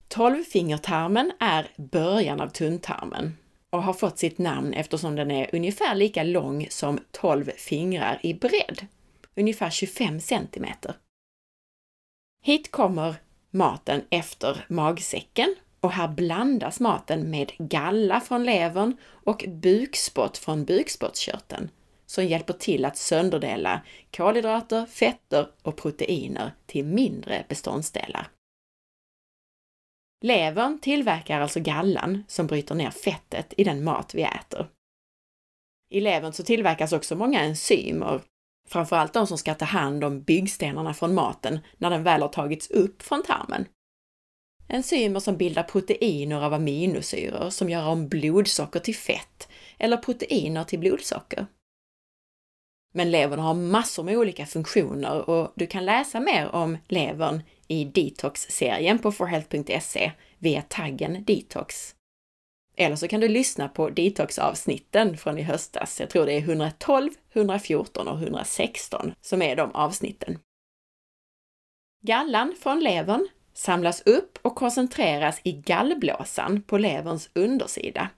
Tolvfingertarmen 0.08 1.32
är 1.40 1.70
början 1.76 2.40
av 2.40 2.48
tunntarmen 2.48 3.36
och 3.70 3.82
har 3.82 3.92
fått 3.92 4.18
sitt 4.18 4.38
namn 4.38 4.72
eftersom 4.72 5.16
den 5.16 5.30
är 5.30 5.54
ungefär 5.54 5.94
lika 5.94 6.22
lång 6.22 6.66
som 6.70 6.98
12 7.10 7.50
fingrar 7.50 8.20
i 8.22 8.34
bredd, 8.34 8.86
ungefär 9.36 9.70
25 9.70 10.20
centimeter. 10.20 10.94
Hit 12.42 12.70
kommer 12.70 13.14
maten 13.50 14.02
efter 14.10 14.66
magsäcken 14.68 15.54
och 15.80 15.92
här 15.92 16.08
blandas 16.08 16.80
maten 16.80 17.30
med 17.30 17.52
galla 17.58 18.20
från 18.20 18.44
levern 18.44 18.96
och 19.06 19.44
bukspott 19.48 20.38
från 20.38 20.64
bukspottkörteln 20.64 21.70
som 22.06 22.26
hjälper 22.26 22.52
till 22.52 22.84
att 22.84 22.96
sönderdela 22.96 23.80
kolhydrater, 24.10 24.86
fetter 24.86 25.50
och 25.62 25.76
proteiner 25.76 26.54
till 26.66 26.84
mindre 26.84 27.44
beståndsdelar. 27.48 28.28
Levern 30.24 30.78
tillverkar 30.78 31.40
alltså 31.40 31.60
gallan 31.60 32.24
som 32.28 32.46
bryter 32.46 32.74
ner 32.74 32.90
fettet 32.90 33.54
i 33.56 33.64
den 33.64 33.84
mat 33.84 34.14
vi 34.14 34.22
äter. 34.22 34.70
I 35.90 36.00
levern 36.00 36.32
så 36.32 36.42
tillverkas 36.42 36.92
också 36.92 37.16
många 37.16 37.40
enzymer, 37.40 38.22
framförallt 38.68 39.12
de 39.12 39.26
som 39.26 39.38
ska 39.38 39.54
ta 39.54 39.64
hand 39.64 40.04
om 40.04 40.22
byggstenarna 40.22 40.94
från 40.94 41.14
maten 41.14 41.58
när 41.76 41.90
den 41.90 42.02
väl 42.02 42.22
har 42.22 42.28
tagits 42.28 42.70
upp 42.70 43.02
från 43.02 43.22
tarmen. 43.22 43.66
Enzymer 44.72 45.20
som 45.20 45.36
bildar 45.36 45.62
proteiner 45.62 46.44
av 46.44 46.54
aminosyror 46.54 47.50
som 47.50 47.70
gör 47.70 47.86
om 47.86 48.08
blodsocker 48.08 48.80
till 48.80 48.96
fett 48.96 49.48
eller 49.78 49.96
proteiner 49.96 50.64
till 50.64 50.78
blodsocker. 50.78 51.46
Men 52.92 53.10
levern 53.10 53.40
har 53.40 53.54
massor 53.54 54.02
med 54.02 54.16
olika 54.16 54.46
funktioner 54.46 55.30
och 55.30 55.52
du 55.56 55.66
kan 55.66 55.84
läsa 55.84 56.20
mer 56.20 56.48
om 56.48 56.78
levern 56.88 57.42
i 57.68 57.84
Detox-serien 57.84 58.98
på 58.98 59.12
forhealth.se 59.12 60.12
via 60.38 60.62
taggen 60.62 61.24
Detox. 61.24 61.94
Eller 62.76 62.96
så 62.96 63.08
kan 63.08 63.20
du 63.20 63.28
lyssna 63.28 63.68
på 63.68 63.90
Detox-avsnitten 63.90 65.16
från 65.16 65.38
i 65.38 65.42
höstas. 65.42 66.00
Jag 66.00 66.10
tror 66.10 66.26
det 66.26 66.32
är 66.32 66.40
112, 66.40 67.10
114 67.32 68.08
och 68.08 68.18
116 68.18 69.12
som 69.20 69.42
är 69.42 69.56
de 69.56 69.72
avsnitten. 69.72 70.38
Gallan 72.02 72.54
från 72.60 72.80
levern 72.80 73.28
samlas 73.54 74.00
upp 74.00 74.38
och 74.42 74.56
koncentreras 74.56 75.40
i 75.44 75.52
gallblåsan 75.52 76.62
på 76.62 76.78
leverns 76.78 77.30
undersida. 77.34 78.10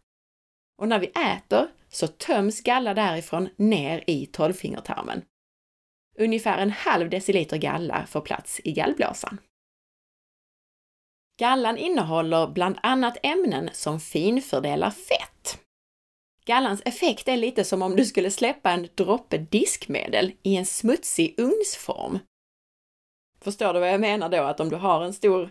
Och 0.78 0.88
när 0.88 0.98
vi 0.98 1.06
äter 1.06 1.68
så 1.88 2.06
töms 2.06 2.60
galla 2.60 2.94
därifrån 2.94 3.48
ner 3.56 4.04
i 4.06 4.26
tolvfingertarmen. 4.26 5.22
Ungefär 6.18 6.58
en 6.58 6.70
halv 6.70 7.10
deciliter 7.10 7.56
galla 7.56 8.06
får 8.06 8.20
plats 8.20 8.60
i 8.64 8.72
gallblåsan. 8.72 9.38
Gallan 11.38 11.78
innehåller 11.78 12.46
bland 12.46 12.78
annat 12.82 13.16
ämnen 13.22 13.70
som 13.72 14.00
finfördelar 14.00 14.90
fett. 14.90 15.58
Gallans 16.44 16.82
effekt 16.84 17.28
är 17.28 17.36
lite 17.36 17.64
som 17.64 17.82
om 17.82 17.96
du 17.96 18.04
skulle 18.04 18.30
släppa 18.30 18.70
en 18.70 18.88
droppe 18.94 19.38
diskmedel 19.38 20.32
i 20.42 20.56
en 20.56 20.66
smutsig 20.66 21.34
ugnsform. 21.38 22.18
Förstår 23.42 23.74
du 23.74 23.80
vad 23.80 23.92
jag 23.92 24.00
menar 24.00 24.28
då? 24.28 24.42
Att 24.42 24.60
om 24.60 24.68
du 24.68 24.76
har 24.76 25.04
en 25.04 25.12
stor 25.12 25.50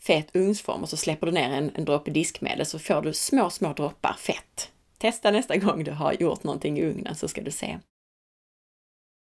fet 0.00 0.36
ugnsform 0.36 0.82
och 0.82 0.88
så 0.88 0.96
släpper 0.96 1.26
du 1.26 1.32
ner 1.32 1.50
en, 1.50 1.70
en 1.74 1.84
droppe 1.84 2.10
diskmedel 2.10 2.66
så 2.66 2.78
får 2.78 3.02
du 3.02 3.12
små, 3.12 3.50
små 3.50 3.72
droppar 3.72 4.12
fett. 4.12 4.70
Testa 4.98 5.30
nästa 5.30 5.56
gång 5.56 5.84
du 5.84 5.90
har 5.90 6.12
gjort 6.12 6.44
någonting 6.44 6.78
i 6.78 6.82
ugnen 6.82 7.14
så 7.14 7.28
ska 7.28 7.42
du 7.42 7.50
se. 7.50 7.78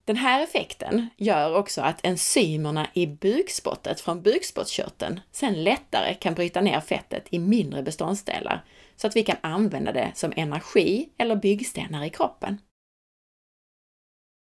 Den 0.05 0.17
här 0.17 0.43
effekten 0.43 1.09
gör 1.17 1.57
också 1.57 1.81
att 1.81 2.01
enzymerna 2.03 2.87
i 2.95 3.07
bukspottet 3.07 4.01
från 4.01 4.23
bukspottkörteln 4.23 5.21
sen 5.33 5.65
lättare 5.65 6.15
kan 6.15 6.35
bryta 6.35 6.61
ner 6.61 6.81
fettet 6.81 7.27
i 7.31 7.39
mindre 7.39 7.83
beståndsdelar 7.83 8.65
så 8.97 9.07
att 9.07 9.17
vi 9.17 9.23
kan 9.23 9.37
använda 9.41 9.93
det 9.93 10.13
som 10.15 10.33
energi 10.37 11.09
eller 11.19 11.37
byggstenar 11.37 12.05
i 12.05 12.11
kroppen. 12.11 12.59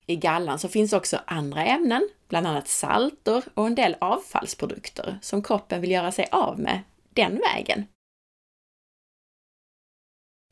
I 0.10 0.16
gallan 0.16 0.60
så 0.60 0.70
finns 0.70 0.94
också 0.94 1.20
andra 1.28 1.66
ämnen, 1.66 2.10
bland 2.28 2.48
annat 2.48 2.68
salter 2.68 3.44
och 3.54 3.68
en 3.68 3.76
del 3.76 3.96
avfallsprodukter 4.02 5.20
som 5.22 5.44
kroppen 5.44 5.82
vill 5.82 5.92
göra 5.92 6.12
sig 6.12 6.28
av 6.32 6.60
med 6.60 6.84
den 7.10 7.40
vägen. 7.40 7.86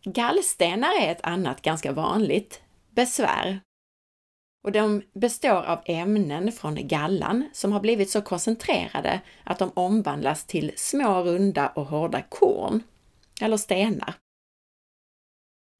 Gallstenar 0.03 1.01
är 1.01 1.12
ett 1.12 1.25
annat 1.25 1.62
ganska 1.62 1.91
vanligt 1.91 2.62
besvär. 2.89 3.62
Och 4.63 4.71
de 4.71 5.03
består 5.13 5.63
av 5.63 5.81
ämnen 5.85 6.51
från 6.51 6.88
gallan 6.88 7.50
som 7.53 7.71
har 7.71 7.79
blivit 7.79 8.09
så 8.09 8.21
koncentrerade 8.21 9.21
att 9.43 9.59
de 9.59 9.71
omvandlas 9.74 10.45
till 10.45 10.71
små 10.75 11.24
runda 11.24 11.67
och 11.67 11.85
hårda 11.85 12.21
korn, 12.21 12.83
eller 13.41 13.57
stenar. 13.57 14.15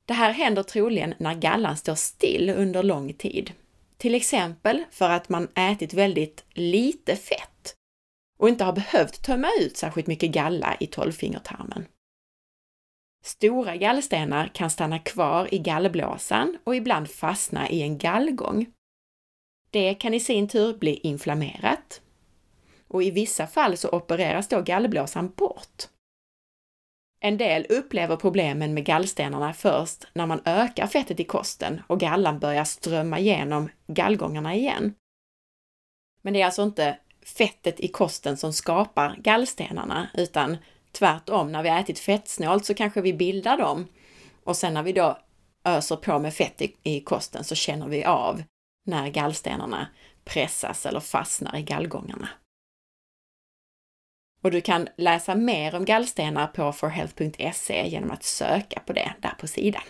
Det 0.08 0.14
här 0.14 0.32
händer 0.32 0.64
troligen 0.64 1.14
när 1.18 1.34
gallan 1.34 1.78
står 1.78 1.96
still 1.96 2.50
under 2.50 2.84
lång 2.84 3.14
tid. 3.14 3.54
Till 3.98 4.16
exempel 4.16 4.84
för 4.92 5.10
att 5.10 5.30
man 5.30 5.48
ätit 5.56 5.94
väldigt 5.94 6.46
lite 6.54 7.16
fett 7.16 7.76
och 8.38 8.50
inte 8.50 8.64
har 8.64 8.74
behövt 8.74 9.24
tömma 9.24 9.48
ut 9.62 9.78
särskilt 9.78 10.08
mycket 10.08 10.32
galla 10.32 10.78
i 10.80 10.88
tolvfingertarmen. 10.88 11.86
Stora 13.24 13.76
gallstenar 13.76 14.48
kan 14.48 14.70
stanna 14.70 15.00
kvar 15.00 15.54
i 15.54 15.60
gallblåsan 15.60 16.58
och 16.64 16.76
ibland 16.76 17.10
fastna 17.10 17.70
i 17.70 17.82
en 17.82 17.98
gallgång. 17.98 18.66
Det 19.70 19.94
kan 19.94 20.14
i 20.14 20.20
sin 20.20 20.48
tur 20.48 20.78
bli 20.78 20.94
inflammerat. 20.94 22.02
Och 22.88 23.04
i 23.04 23.12
vissa 23.12 23.48
fall 23.48 23.78
så 23.78 23.90
opereras 23.90 24.48
då 24.48 24.62
gallblåsan 24.62 25.30
bort. 25.30 25.84
En 27.26 27.38
del 27.38 27.66
upplever 27.70 28.16
problemen 28.16 28.74
med 28.74 28.86
gallstenarna 28.86 29.54
först 29.54 30.06
när 30.14 30.26
man 30.26 30.42
ökar 30.46 30.88
fettet 30.88 31.20
i 31.20 31.24
kosten 31.24 31.82
och 31.88 32.00
gallan 32.00 32.40
börjar 32.40 32.64
strömma 32.64 33.20
igenom 33.20 33.70
gallgångarna 33.88 34.56
igen. 34.56 34.94
Men 36.22 36.34
det 36.34 36.42
är 36.42 36.46
alltså 36.46 36.64
inte 36.64 36.98
fettet 37.38 37.80
i 37.80 37.88
kosten 37.88 38.38
som 38.38 38.54
skapar 38.54 39.16
gallstenarna, 39.18 40.08
utan 40.14 40.58
Tvärtom, 40.92 41.52
när 41.52 41.64
vi 41.64 41.70
har 41.70 41.80
ätit 41.80 42.00
fettsnålt 42.00 42.66
så 42.66 42.74
kanske 42.74 43.02
vi 43.02 43.14
bildar 43.14 43.58
dem 43.58 43.88
och 44.44 44.58
sen 44.58 44.74
när 44.74 44.84
vi 44.84 44.92
då 44.92 45.18
öser 45.64 45.96
på 45.96 46.20
med 46.20 46.34
fett 46.34 46.62
i, 46.62 46.76
i 46.84 47.02
kosten 47.02 47.44
så 47.44 47.56
känner 47.56 47.88
vi 47.88 48.06
av 48.06 48.44
när 48.86 49.10
gallstenarna 49.10 49.88
pressas 50.26 50.86
eller 50.86 51.00
fastnar 51.00 51.56
i 51.56 51.62
gallgångarna. 51.62 52.30
Och 54.46 54.52
du 54.52 54.62
kan 54.62 54.88
läsa 54.98 55.36
mer 55.36 55.76
om 55.76 55.86
gallstenar 55.86 56.48
på 56.48 56.72
forhealth.se 56.72 57.88
genom 57.88 58.12
att 58.12 58.24
söka 58.24 58.80
på 58.80 58.94
det 58.94 59.14
där 59.22 59.34
på 59.40 59.48
sidan. 59.48 59.82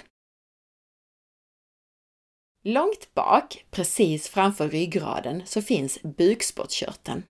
Långt 2.63 3.13
bak, 3.13 3.65
precis 3.71 4.29
framför 4.29 4.69
ryggraden, 4.69 5.41
så 5.45 5.61
finns 5.61 5.99
bukspottkörteln 6.03 7.23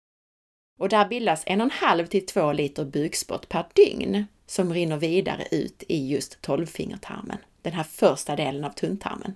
och 0.80 0.90
där 0.90 1.08
bildas 1.08 1.44
en 1.46 1.62
och 1.62 1.66
en 1.66 1.72
halv 1.72 2.06
till 2.06 2.26
2 2.26 2.52
liter 2.52 2.86
bukspott 2.86 3.50
per 3.50 3.66
dygn 3.74 4.26
som 4.46 4.74
rinner 4.74 4.98
vidare 4.98 5.48
ut 5.52 5.84
i 5.88 6.08
just 6.08 6.42
tolvfingertarmen, 6.42 7.38
den 7.62 7.74
här 7.74 7.84
första 7.84 8.36
delen 8.36 8.64
av 8.64 8.70
tunntarmen. 8.70 9.36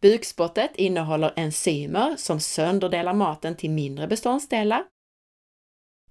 Bukspottet 0.00 0.76
innehåller 0.76 1.32
enzymer 1.36 2.16
som 2.16 2.40
sönderdelar 2.40 3.14
maten 3.14 3.56
till 3.56 3.70
mindre 3.70 4.06
beståndsdelar. 4.06 4.84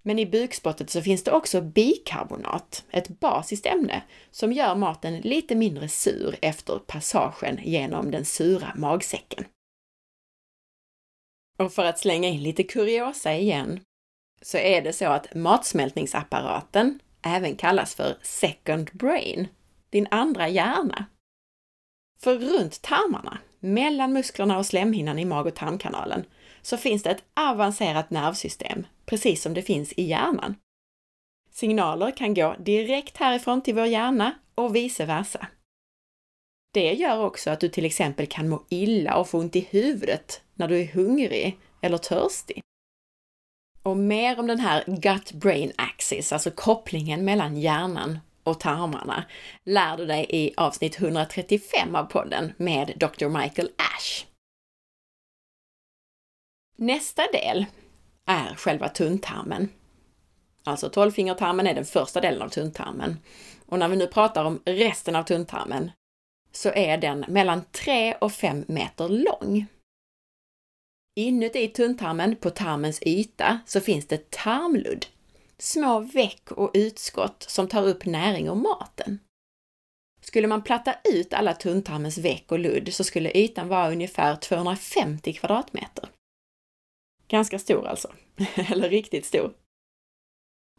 Men 0.08 0.20
i 0.20 0.26
bukspottet 0.26 0.90
så 0.90 1.02
finns 1.02 1.24
det 1.24 1.32
också 1.32 1.62
bikarbonat, 1.62 2.86
ett 2.92 3.20
basiskt 3.20 3.66
ämne, 3.66 4.04
som 4.32 4.52
gör 4.54 4.76
maten 4.76 5.22
lite 5.22 5.56
mindre 5.56 5.90
sur 5.90 6.36
efter 6.42 6.80
passagen 6.80 7.60
genom 7.64 8.12
den 8.12 8.26
sura 8.26 8.74
magsäcken. 8.76 9.46
Och 11.58 11.74
för 11.74 11.86
att 11.86 12.00
slänga 12.00 12.28
in 12.28 12.44
lite 12.44 12.64
kuriosa 12.64 13.36
igen, 13.36 13.80
så 14.42 14.58
är 14.58 14.82
det 14.82 14.94
så 14.94 15.06
att 15.06 15.36
matsmältningsapparaten 15.36 17.00
även 17.22 17.56
kallas 17.56 17.96
för 17.96 18.18
second 18.22 18.90
brain, 18.94 19.48
din 19.90 20.08
andra 20.12 20.50
hjärna. 20.50 21.06
För 22.20 22.38
runt 22.38 22.82
tarmarna, 22.82 23.38
mellan 23.60 24.14
musklerna 24.14 24.58
och 24.58 24.66
slemhinnan 24.66 25.20
i 25.20 25.26
mag 25.26 25.48
och 25.48 25.56
tarmkanalen, 25.56 26.26
så 26.66 26.78
finns 26.78 27.04
det 27.04 27.10
ett 27.10 27.24
avancerat 27.34 28.10
nervsystem, 28.10 28.88
precis 29.06 29.42
som 29.42 29.54
det 29.54 29.62
finns 29.62 29.94
i 29.94 30.04
hjärnan. 30.04 30.56
Signaler 31.52 32.12
kan 32.12 32.34
gå 32.34 32.56
direkt 32.60 33.18
härifrån 33.18 33.62
till 33.62 33.76
vår 33.76 33.86
hjärna 33.86 34.32
och 34.56 34.76
vice 34.76 35.06
versa. 35.06 35.48
Det 36.74 36.94
gör 36.94 37.24
också 37.24 37.50
att 37.50 37.60
du 37.60 37.70
till 37.70 37.86
exempel 37.86 38.28
kan 38.28 38.50
må 38.50 38.66
illa 38.70 39.18
och 39.18 39.30
få 39.30 39.40
ont 39.40 39.56
i 39.56 39.68
huvudet 39.70 40.42
när 40.54 40.68
du 40.68 40.82
är 40.82 40.88
hungrig 40.88 41.60
eller 41.82 41.98
törstig. 41.98 42.62
Och 43.84 43.98
mer 43.98 44.40
om 44.40 44.48
den 44.48 44.60
här 44.60 44.84
gut-brain 44.88 45.72
axis, 45.76 46.34
alltså 46.34 46.52
kopplingen 46.52 47.26
mellan 47.26 47.58
hjärnan 47.58 48.20
och 48.44 48.60
tarmarna, 48.60 49.24
lär 49.64 49.98
du 49.98 50.06
dig 50.06 50.26
i 50.30 50.54
avsnitt 50.58 51.00
135 51.00 51.96
av 51.96 52.04
podden 52.04 52.54
med 52.58 52.94
Dr. 52.96 53.28
Michael 53.28 53.70
Ash. 53.78 54.35
Nästa 56.76 57.24
del 57.32 57.66
är 58.26 58.56
själva 58.56 58.90
tunntarmen. 58.90 59.70
Alltså 60.64 60.90
tolvfingertarmen 60.90 61.68
är 61.68 61.74
den 61.74 61.86
första 61.86 62.22
delen 62.22 62.42
av 62.42 62.50
tunntarmen. 62.50 63.20
Och 63.66 63.80
när 63.80 63.88
vi 63.88 63.96
nu 63.96 64.08
pratar 64.08 64.46
om 64.46 64.62
resten 64.66 65.16
av 65.16 65.24
tunntarmen 65.24 65.92
så 66.52 66.70
är 66.70 66.98
den 66.98 67.26
mellan 67.28 67.64
3 67.72 68.16
och 68.16 68.32
5 68.32 68.66
meter 68.68 69.10
lång. 69.10 69.66
Inuti 71.16 71.68
tunntarmen, 71.68 72.36
på 72.36 72.50
tarmens 72.50 73.02
yta, 73.02 73.60
så 73.66 73.82
finns 73.82 74.08
det 74.08 74.32
tarmludd. 74.32 75.06
Små 75.58 76.00
veck 76.00 76.52
och 76.52 76.72
utskott 76.74 77.46
som 77.48 77.68
tar 77.68 77.88
upp 77.88 78.06
näring 78.06 78.50
och 78.50 78.58
maten. 78.58 79.20
Skulle 80.22 80.48
man 80.48 80.62
platta 80.62 80.96
ut 81.04 81.34
alla 81.34 81.54
tunntarmens 81.54 82.18
veck 82.18 82.52
och 82.52 82.60
ludd 82.60 82.94
så 82.94 83.04
skulle 83.04 83.38
ytan 83.38 83.68
vara 83.68 83.92
ungefär 83.92 84.36
250 84.36 85.34
kvadratmeter. 85.34 86.10
Ganska 87.28 87.60
stor 87.60 87.88
alltså, 87.88 88.12
eller 88.56 88.90
riktigt 88.90 89.26
stor. 89.26 89.54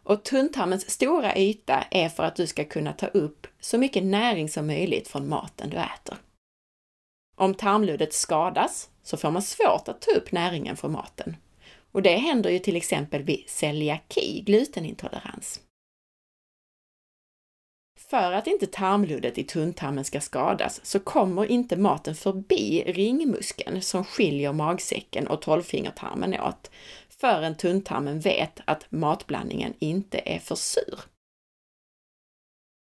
Och 0.02 0.24
tunntarmens 0.24 0.90
stora 0.90 1.36
yta 1.36 1.84
är 1.90 2.08
för 2.08 2.22
att 2.22 2.36
du 2.36 2.46
ska 2.46 2.64
kunna 2.64 2.92
ta 2.92 3.06
upp 3.06 3.46
så 3.60 3.78
mycket 3.78 4.04
näring 4.04 4.48
som 4.48 4.66
möjligt 4.66 5.08
från 5.08 5.28
maten 5.28 5.70
du 5.70 5.76
äter. 5.76 6.16
Om 7.36 7.54
tarmluddet 7.54 8.12
skadas 8.12 8.90
så 9.02 9.16
får 9.16 9.30
man 9.30 9.42
svårt 9.42 9.88
att 9.88 10.00
ta 10.00 10.10
upp 10.10 10.32
näringen 10.32 10.76
från 10.76 10.92
maten. 10.92 11.36
Och 11.92 12.02
det 12.02 12.16
händer 12.16 12.50
ju 12.50 12.58
till 12.58 12.76
exempel 12.76 13.22
vid 13.22 13.44
celiaki, 13.46 14.42
glutenintolerans. 14.46 15.60
För 18.10 18.32
att 18.32 18.46
inte 18.46 18.66
tarmluddet 18.66 19.38
i 19.38 19.44
tunntarmen 19.44 20.04
ska 20.04 20.20
skadas 20.20 20.80
så 20.84 21.00
kommer 21.00 21.50
inte 21.50 21.76
maten 21.76 22.14
förbi 22.14 22.84
ringmuskeln 22.86 23.82
som 23.82 24.04
skiljer 24.04 24.52
magsäcken 24.52 25.26
och 25.26 25.42
tolvfingertarmen 25.42 26.40
åt 26.40 26.70
förrän 27.08 27.56
tunntarmen 27.56 28.20
vet 28.20 28.60
att 28.64 28.86
matblandningen 28.88 29.74
inte 29.78 30.20
är 30.24 30.38
för 30.38 30.54
sur. 30.54 31.00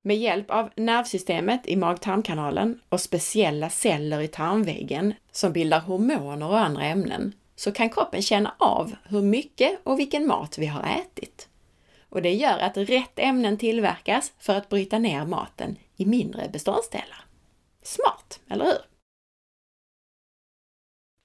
Med 0.05 0.17
hjälp 0.17 0.51
av 0.51 0.71
nervsystemet 0.77 1.67
i 1.67 1.77
mag-tarmkanalen 1.77 2.81
och 2.89 3.01
speciella 3.01 3.71
celler 3.71 4.21
i 4.21 4.29
tarmväggen 4.29 5.15
som 5.33 5.53
bildar 5.53 5.81
hormoner 5.81 6.49
och 6.49 6.61
andra 6.61 6.85
ämnen 6.85 7.33
så 7.57 7.73
kan 7.73 7.91
kroppen 7.91 8.23
känna 8.23 8.55
av 8.59 8.95
hur 9.05 9.23
mycket 9.23 9.81
och 9.83 9.99
vilken 9.99 10.27
mat 10.27 10.59
vi 10.59 10.67
har 10.67 10.83
ätit. 10.83 11.49
Och 12.17 12.23
det 12.23 12.35
gör 12.35 12.59
att 12.59 12.77
rätt 12.77 13.19
ämnen 13.19 13.59
tillverkas 13.59 14.33
för 14.39 14.55
att 14.55 14.69
bryta 14.69 14.99
ner 14.99 15.27
maten 15.27 15.79
i 15.97 16.07
mindre 16.07 16.49
beståndsdelar. 16.49 17.25
Smart, 17.83 18.41
eller 18.49 18.65
hur? 18.65 18.79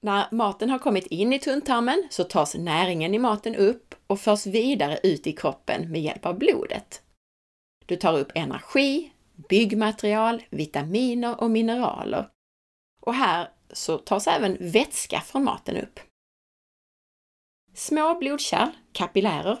När 0.02 0.26
maten 0.30 0.70
har 0.70 0.78
kommit 0.78 1.06
in 1.06 1.32
i 1.32 1.38
tunntarmen 1.38 2.08
så 2.10 2.24
tas 2.24 2.54
näringen 2.54 3.14
i 3.14 3.18
maten 3.18 3.54
upp 3.54 3.94
och 4.06 4.20
förs 4.20 4.46
vidare 4.46 5.00
ut 5.02 5.26
i 5.26 5.32
kroppen 5.32 5.92
med 5.92 6.02
hjälp 6.02 6.26
av 6.26 6.38
blodet. 6.38 7.02
Du 7.86 7.96
tar 7.96 8.18
upp 8.18 8.32
energi, 8.34 9.12
byggmaterial, 9.48 10.42
vitaminer 10.50 11.40
och 11.40 11.50
mineraler. 11.50 12.28
Och 13.00 13.14
här 13.14 13.48
så 13.72 13.98
tas 13.98 14.26
även 14.26 14.56
vätska 14.60 15.20
från 15.20 15.44
maten 15.44 15.76
upp. 15.76 16.00
Små 17.74 18.14
blodkärl, 18.14 18.70
kapillärer, 18.92 19.58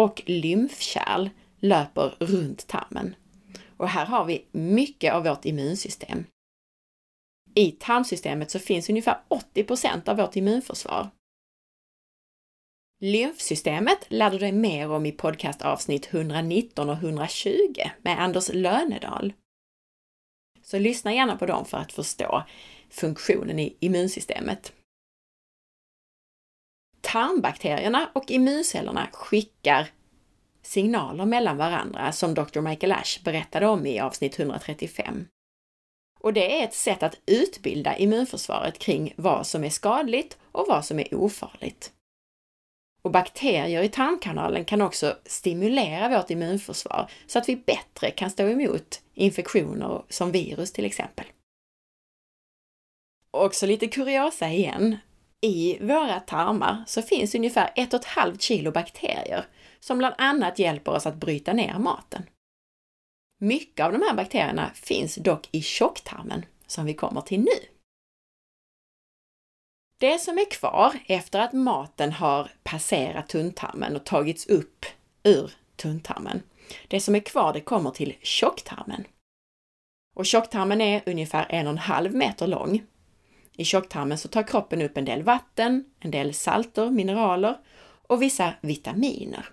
och 0.00 0.22
lymfkärl 0.26 1.30
löper 1.58 2.14
runt 2.18 2.66
tarmen. 2.66 3.14
Och 3.76 3.88
här 3.88 4.06
har 4.06 4.24
vi 4.24 4.46
mycket 4.52 5.14
av 5.14 5.24
vårt 5.24 5.44
immunsystem. 5.44 6.24
I 7.54 7.70
tarmsystemet 7.70 8.50
så 8.50 8.58
finns 8.58 8.88
ungefär 8.88 9.20
80% 9.54 10.08
av 10.08 10.16
vårt 10.16 10.36
immunförsvar. 10.36 11.10
Lymfsystemet 13.02 13.98
lärde 14.08 14.34
du 14.34 14.38
dig 14.38 14.52
mer 14.52 14.90
om 14.90 15.06
i 15.06 15.12
podcastavsnitt 15.12 16.14
119 16.14 16.90
och 16.90 16.96
120 16.96 17.74
med 18.02 18.22
Anders 18.22 18.50
Lönedal. 18.52 19.32
Så 20.62 20.78
lyssna 20.78 21.14
gärna 21.14 21.36
på 21.36 21.46
dem 21.46 21.64
för 21.64 21.78
att 21.78 21.92
förstå 21.92 22.44
funktionen 22.90 23.58
i 23.58 23.76
immunsystemet. 23.80 24.72
Tarmbakterierna 27.10 28.10
och 28.12 28.30
immuncellerna 28.30 29.08
skickar 29.12 29.88
signaler 30.62 31.24
mellan 31.24 31.56
varandra 31.56 32.12
som 32.12 32.34
Dr. 32.34 32.60
Michael 32.60 32.92
Ash 32.92 33.22
berättade 33.24 33.66
om 33.66 33.86
i 33.86 34.00
avsnitt 34.00 34.38
135. 34.38 35.26
Och 36.20 36.32
det 36.32 36.60
är 36.60 36.64
ett 36.64 36.74
sätt 36.74 37.02
att 37.02 37.18
utbilda 37.26 37.96
immunförsvaret 37.96 38.78
kring 38.78 39.14
vad 39.16 39.46
som 39.46 39.64
är 39.64 39.70
skadligt 39.70 40.38
och 40.52 40.66
vad 40.68 40.84
som 40.84 40.98
är 40.98 41.14
ofarligt. 41.14 41.92
Och 43.02 43.10
bakterier 43.10 43.82
i 43.82 43.88
tarmkanalen 43.88 44.64
kan 44.64 44.82
också 44.82 45.16
stimulera 45.26 46.08
vårt 46.08 46.30
immunförsvar 46.30 47.10
så 47.26 47.38
att 47.38 47.48
vi 47.48 47.56
bättre 47.56 48.10
kan 48.10 48.30
stå 48.30 48.48
emot 48.48 49.02
infektioner 49.14 50.02
som 50.08 50.32
virus 50.32 50.72
till 50.72 50.84
exempel. 50.84 51.26
Också 53.30 53.66
lite 53.66 53.86
kuriosa 53.86 54.48
igen. 54.48 54.96
I 55.40 55.78
våra 55.80 56.20
tarmar 56.20 56.84
så 56.86 57.02
finns 57.02 57.34
ungefär 57.34 57.72
1,5 57.76 58.38
kilo 58.38 58.72
bakterier 58.72 59.46
som 59.80 59.98
bland 59.98 60.14
annat 60.18 60.58
hjälper 60.58 60.92
oss 60.92 61.06
att 61.06 61.14
bryta 61.14 61.52
ner 61.52 61.78
maten. 61.78 62.22
Mycket 63.38 63.86
av 63.86 63.92
de 63.92 64.02
här 64.02 64.14
bakterierna 64.14 64.70
finns 64.74 65.14
dock 65.14 65.48
i 65.52 65.62
tjocktarmen, 65.62 66.44
som 66.66 66.84
vi 66.84 66.94
kommer 66.94 67.20
till 67.20 67.40
nu. 67.40 67.68
Det 69.98 70.18
som 70.18 70.38
är 70.38 70.50
kvar 70.50 70.98
efter 71.06 71.40
att 71.40 71.52
maten 71.52 72.12
har 72.12 72.50
passerat 72.62 73.28
tunntarmen 73.28 73.96
och 73.96 74.04
tagits 74.04 74.46
upp 74.46 74.86
ur 75.22 75.52
tunntarmen, 75.76 76.42
det 76.88 77.00
som 77.00 77.14
är 77.14 77.20
kvar 77.20 77.52
det 77.52 77.60
kommer 77.60 77.90
till 77.90 78.16
tjocktarmen. 78.22 79.04
Och 80.16 80.26
tjocktarmen 80.26 80.80
är 80.80 81.02
ungefär 81.06 81.46
en 81.48 81.66
och 81.66 81.72
en 81.72 81.78
halv 81.78 82.14
meter 82.14 82.46
lång. 82.46 82.86
I 83.56 83.64
tjocktarmen 83.64 84.18
så 84.18 84.28
tar 84.28 84.42
kroppen 84.42 84.82
upp 84.82 84.96
en 84.96 85.04
del 85.04 85.22
vatten, 85.22 85.84
en 86.00 86.10
del 86.10 86.34
salter, 86.34 86.90
mineraler 86.90 87.56
och 88.02 88.22
vissa 88.22 88.54
vitaminer. 88.60 89.48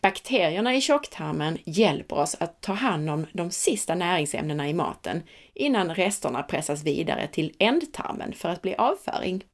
Bakterierna 0.00 0.74
i 0.74 0.80
tjocktarmen 0.80 1.58
hjälper 1.64 2.16
oss 2.16 2.36
att 2.40 2.60
ta 2.60 2.72
hand 2.72 3.10
om 3.10 3.26
de 3.32 3.50
sista 3.50 3.94
näringsämnena 3.94 4.68
i 4.68 4.74
maten 4.74 5.22
innan 5.54 5.94
resterna 5.94 6.42
pressas 6.42 6.82
vidare 6.84 7.26
till 7.26 7.56
ändtarmen 7.58 8.32
för 8.32 8.48
att 8.48 8.62
bli 8.62 8.74
avföring. 8.74 9.44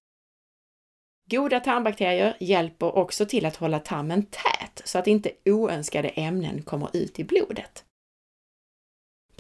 Goda 1.31 1.61
tarmbakterier 1.61 2.37
hjälper 2.41 2.97
också 2.97 3.27
till 3.27 3.47
att 3.47 3.57
hålla 3.57 3.79
tarmen 3.79 4.27
tät 4.27 4.83
så 4.85 4.99
att 4.99 5.07
inte 5.07 5.31
oönskade 5.45 6.09
ämnen 6.09 6.63
kommer 6.63 6.89
ut 6.93 7.19
i 7.19 7.25
blodet. 7.25 7.85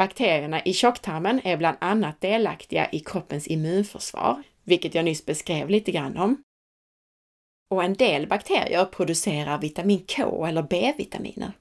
Bakterierna 0.03 0.63
i 0.65 0.73
tjocktarmen 0.73 1.41
är 1.45 1.57
bland 1.57 1.77
annat 1.81 2.21
delaktiga 2.21 2.91
i 2.93 3.01
kroppens 3.01 3.47
immunförsvar, 3.47 4.43
vilket 4.65 4.95
jag 4.95 5.05
nyss 5.05 5.27
beskrev 5.27 5.71
lite 5.71 5.93
grann 5.93 6.17
om, 6.17 6.43
och 7.71 7.85
en 7.85 7.95
del 7.95 8.27
bakterier 8.27 8.85
producerar 8.85 9.59
vitamin 9.59 10.07
K 10.17 10.47
eller 10.47 10.63
B-vitaminer. 10.63 11.53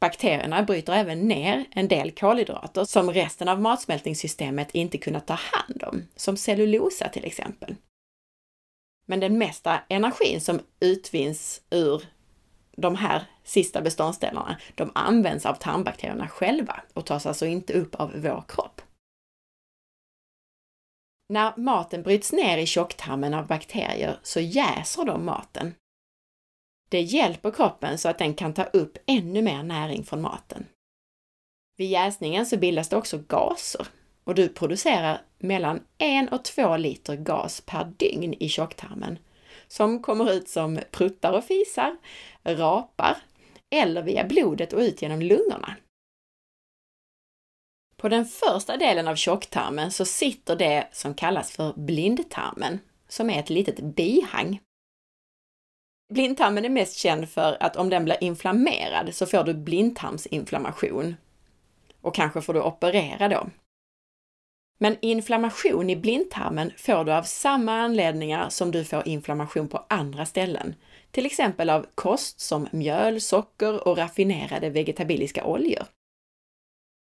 Bakterierna 0.00 0.62
bryter 0.62 0.92
även 0.92 1.28
ner 1.28 1.64
en 1.70 1.88
del 1.88 2.10
kolhydrater 2.10 2.84
som 2.84 3.10
resten 3.10 3.48
av 3.48 3.60
matsmältningssystemet 3.60 4.74
inte 4.74 4.98
kunnat 4.98 5.26
ta 5.26 5.34
hand 5.34 5.82
om, 5.82 6.02
som 6.16 6.36
cellulosa 6.36 7.08
till 7.08 7.24
exempel. 7.24 7.74
Men 9.06 9.20
den 9.20 9.38
mesta 9.38 9.80
energin 9.88 10.40
som 10.40 10.60
utvinns 10.80 11.62
ur 11.70 12.02
de 12.76 12.96
här 12.96 13.24
sista 13.44 13.80
beståndsdelarna, 13.80 14.56
de 14.74 14.90
används 14.94 15.46
av 15.46 15.54
tarmbakterierna 15.54 16.28
själva 16.28 16.82
och 16.94 17.06
tas 17.06 17.26
alltså 17.26 17.46
inte 17.46 17.72
upp 17.72 17.94
av 17.94 18.12
vår 18.14 18.44
kropp. 18.48 18.80
När 21.28 21.56
maten 21.56 22.02
bryts 22.02 22.32
ner 22.32 22.58
i 22.58 22.66
tjocktarmen 22.66 23.34
av 23.34 23.46
bakterier 23.46 24.18
så 24.22 24.40
jäser 24.40 25.04
de 25.04 25.24
maten. 25.24 25.74
Det 26.88 27.00
hjälper 27.00 27.50
kroppen 27.50 27.98
så 27.98 28.08
att 28.08 28.18
den 28.18 28.34
kan 28.34 28.54
ta 28.54 28.64
upp 28.64 28.98
ännu 29.06 29.42
mer 29.42 29.62
näring 29.62 30.04
från 30.04 30.22
maten. 30.22 30.66
Vid 31.76 31.90
jäsningen 31.90 32.46
så 32.46 32.56
bildas 32.56 32.88
det 32.88 32.96
också 32.96 33.18
gaser 33.18 33.86
och 34.24 34.34
du 34.34 34.48
producerar 34.48 35.22
mellan 35.38 35.80
1 35.98 36.32
och 36.32 36.44
2 36.44 36.76
liter 36.76 37.16
gas 37.16 37.60
per 37.60 37.84
dygn 37.84 38.34
i 38.34 38.48
tjocktarmen 38.48 39.18
som 39.74 40.02
kommer 40.02 40.32
ut 40.32 40.48
som 40.48 40.80
pruttar 40.90 41.32
och 41.32 41.44
fisar, 41.44 41.96
rapar 42.44 43.16
eller 43.70 44.02
via 44.02 44.24
blodet 44.24 44.72
och 44.72 44.80
ut 44.80 45.02
genom 45.02 45.22
lungorna. 45.22 45.76
På 47.96 48.08
den 48.08 48.24
första 48.24 48.76
delen 48.76 49.08
av 49.08 49.16
tjocktarmen 49.16 49.90
så 49.90 50.04
sitter 50.04 50.56
det 50.56 50.88
som 50.92 51.14
kallas 51.14 51.52
för 51.52 51.72
blindtarmen, 51.76 52.78
som 53.08 53.30
är 53.30 53.40
ett 53.40 53.50
litet 53.50 53.80
bihang. 53.80 54.60
Blindtarmen 56.12 56.64
är 56.64 56.68
mest 56.68 56.96
känd 56.96 57.28
för 57.28 57.56
att 57.60 57.76
om 57.76 57.90
den 57.90 58.04
blir 58.04 58.24
inflammerad 58.24 59.14
så 59.14 59.26
får 59.26 59.44
du 59.44 59.54
blindtarmsinflammation. 59.54 61.16
Och 62.00 62.14
kanske 62.14 62.42
får 62.42 62.54
du 62.54 62.60
operera 62.60 63.28
då. 63.28 63.46
Men 64.84 64.96
inflammation 65.00 65.90
i 65.90 65.96
blindtarmen 65.96 66.72
får 66.76 67.04
du 67.04 67.12
av 67.12 67.22
samma 67.22 67.72
anledningar 67.72 68.48
som 68.48 68.70
du 68.70 68.84
får 68.84 69.08
inflammation 69.08 69.68
på 69.68 69.84
andra 69.88 70.26
ställen. 70.26 70.74
Till 71.10 71.26
exempel 71.26 71.70
av 71.70 71.86
kost 71.94 72.40
som 72.40 72.68
mjöl, 72.72 73.20
socker 73.20 73.88
och 73.88 73.98
raffinerade 73.98 74.70
vegetabiliska 74.70 75.44
oljor. 75.44 75.84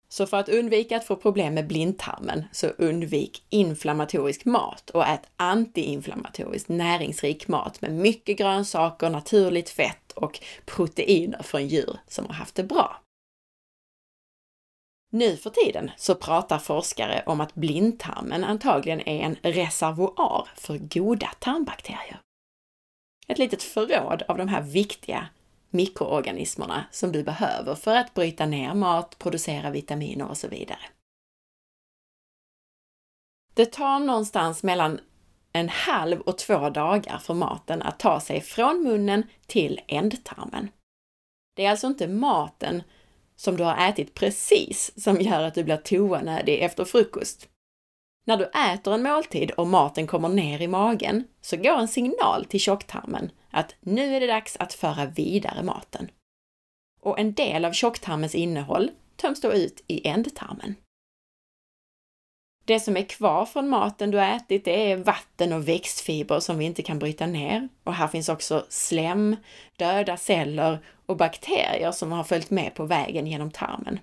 Så 0.09 0.27
för 0.27 0.37
att 0.37 0.49
undvika 0.49 0.97
att 0.97 1.05
få 1.05 1.15
problem 1.15 1.53
med 1.53 1.67
blindtarmen 1.67 2.43
så 2.51 2.67
undvik 2.67 3.43
inflammatorisk 3.49 4.45
mat 4.45 4.89
och 4.89 5.07
ät 5.07 5.29
antiinflammatoriskt 5.35 6.69
näringsrik 6.69 7.47
mat 7.47 7.81
med 7.81 7.91
mycket 7.91 8.37
grönsaker, 8.37 9.09
naturligt 9.09 9.69
fett 9.69 10.11
och 10.11 10.39
proteiner 10.65 11.43
från 11.43 11.67
djur 11.67 11.97
som 12.07 12.25
har 12.25 12.33
haft 12.33 12.55
det 12.55 12.63
bra. 12.63 13.01
Nu 15.09 15.37
för 15.37 15.49
tiden 15.49 15.91
så 15.97 16.15
pratar 16.15 16.59
forskare 16.59 17.23
om 17.25 17.41
att 17.41 17.55
blindtarmen 17.55 18.43
antagligen 18.43 19.01
är 19.01 19.21
en 19.21 19.35
reservoar 19.41 20.47
för 20.55 20.77
goda 20.77 21.27
tarmbakterier. 21.39 22.19
Ett 23.27 23.37
litet 23.37 23.63
förråd 23.63 24.23
av 24.27 24.37
de 24.37 24.47
här 24.47 24.61
viktiga 24.61 25.27
mikroorganismerna 25.69 26.85
som 26.91 27.11
du 27.11 27.23
behöver 27.23 27.75
för 27.75 27.95
att 27.95 28.13
bryta 28.13 28.45
ner 28.45 28.73
mat, 28.73 29.19
producera 29.19 29.69
vitaminer 29.69 30.27
och 30.27 30.37
så 30.37 30.47
vidare. 30.47 30.79
Det 33.53 33.65
tar 33.65 33.99
någonstans 33.99 34.63
mellan 34.63 34.99
en 35.53 35.69
halv 35.69 36.21
och 36.21 36.37
två 36.37 36.69
dagar 36.69 37.17
för 37.17 37.33
maten 37.33 37.81
att 37.81 37.99
ta 37.99 38.19
sig 38.19 38.41
från 38.41 38.83
munnen 38.83 39.23
till 39.45 39.81
ändtarmen. 39.87 40.69
Det 41.55 41.65
är 41.65 41.71
alltså 41.71 41.87
inte 41.87 42.07
maten 42.07 42.83
som 43.37 43.57
du 43.57 43.63
har 43.63 43.89
ätit 43.89 44.13
precis 44.13 45.03
som 45.03 45.21
gör 45.21 45.43
att 45.43 45.55
du 45.55 45.63
blir 45.63 45.77
toanödig 45.77 46.59
efter 46.59 46.85
frukost. 46.85 47.49
När 48.25 48.37
du 48.37 48.45
äter 48.45 48.93
en 48.93 49.03
måltid 49.03 49.51
och 49.51 49.67
maten 49.67 50.07
kommer 50.07 50.29
ner 50.29 50.61
i 50.61 50.67
magen 50.67 51.23
så 51.41 51.57
går 51.57 51.77
en 51.77 51.87
signal 51.87 52.45
till 52.45 52.59
tjocktarmen 52.59 53.31
att 53.51 53.75
nu 53.81 54.15
är 54.15 54.19
det 54.19 54.27
dags 54.27 54.57
att 54.59 54.73
föra 54.73 55.05
vidare 55.05 55.63
maten. 55.63 56.09
Och 57.01 57.19
en 57.19 57.33
del 57.33 57.65
av 57.65 57.71
tjocktarmens 57.71 58.35
innehåll 58.35 58.91
töms 59.15 59.41
då 59.41 59.53
ut 59.53 59.83
i 59.87 60.07
ändtarmen. 60.07 60.75
Det 62.67 62.79
som 62.79 62.97
är 62.97 63.03
kvar 63.03 63.45
från 63.45 63.69
maten 63.69 64.11
du 64.11 64.17
har 64.17 64.35
ätit, 64.35 64.65
det 64.65 64.91
är 64.91 64.97
vatten 64.97 65.53
och 65.53 65.67
växtfibrer 65.67 66.39
som 66.39 66.57
vi 66.57 66.65
inte 66.65 66.83
kan 66.83 66.99
bryta 66.99 67.25
ner. 67.25 67.69
Och 67.83 67.93
här 67.93 68.07
finns 68.07 68.29
också 68.29 68.65
slem, 68.69 69.35
döda 69.77 70.17
celler 70.17 70.79
och 71.05 71.17
bakterier 71.17 71.91
som 71.91 72.11
har 72.11 72.23
följt 72.23 72.49
med 72.49 72.75
på 72.75 72.85
vägen 72.85 73.27
genom 73.27 73.51
tarmen. 73.51 73.99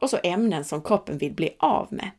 Och 0.00 0.10
så 0.10 0.18
ämnen 0.22 0.64
som 0.64 0.82
kroppen 0.82 1.18
vill 1.18 1.32
bli 1.32 1.56
av 1.58 1.92
med. 1.92 2.10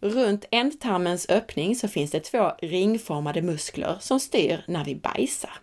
Runt 0.00 0.44
ändtarmens 0.50 1.28
öppning 1.28 1.76
så 1.76 1.88
finns 1.88 2.10
det 2.10 2.20
två 2.20 2.52
ringformade 2.58 3.42
muskler 3.42 3.96
som 4.00 4.20
styr 4.20 4.64
när 4.68 4.84
vi 4.84 4.94
bajsar. 4.94 5.58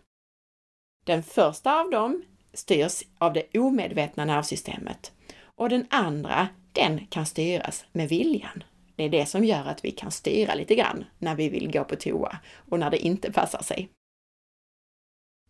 Den 1.05 1.23
första 1.23 1.79
av 1.79 1.89
dem 1.89 2.23
styrs 2.53 3.03
av 3.17 3.33
det 3.33 3.57
omedvetna 3.57 4.25
nervsystemet 4.25 5.11
och 5.57 5.69
den 5.69 5.87
andra, 5.89 6.47
den 6.71 7.07
kan 7.07 7.25
styras 7.25 7.85
med 7.91 8.09
viljan. 8.09 8.63
Det 8.95 9.03
är 9.03 9.09
det 9.09 9.25
som 9.25 9.43
gör 9.43 9.65
att 9.65 9.85
vi 9.85 9.91
kan 9.91 10.11
styra 10.11 10.55
lite 10.55 10.75
grann 10.75 11.05
när 11.19 11.35
vi 11.35 11.49
vill 11.49 11.71
gå 11.71 11.83
på 11.83 11.95
toa 11.95 12.37
och 12.69 12.79
när 12.79 12.89
det 12.89 12.97
inte 12.97 13.31
passar 13.31 13.63
sig. 13.63 13.89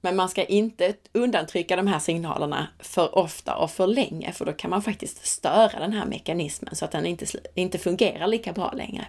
Men 0.02 0.16
man 0.16 0.30
ska 0.30 0.44
inte 0.44 0.94
undantrycka 1.12 1.76
de 1.76 1.88
här 1.88 2.00
signalerna 2.00 2.68
för 2.80 3.18
ofta 3.18 3.56
och 3.56 3.72
för 3.72 3.88
länge, 3.88 4.32
för 4.32 4.46
då 4.46 4.54
kan 4.54 4.70
man 4.70 4.82
faktiskt 4.82 5.26
störa 5.26 5.80
den 5.80 5.94
här 5.94 6.06
mekanismen 6.06 6.76
så 6.76 6.86
att 6.86 6.92
den 6.92 7.06
inte, 7.06 7.26
inte 7.56 7.78
fungerar 7.78 8.28
lika 8.28 8.54
bra 8.54 8.72
längre. 8.72 9.08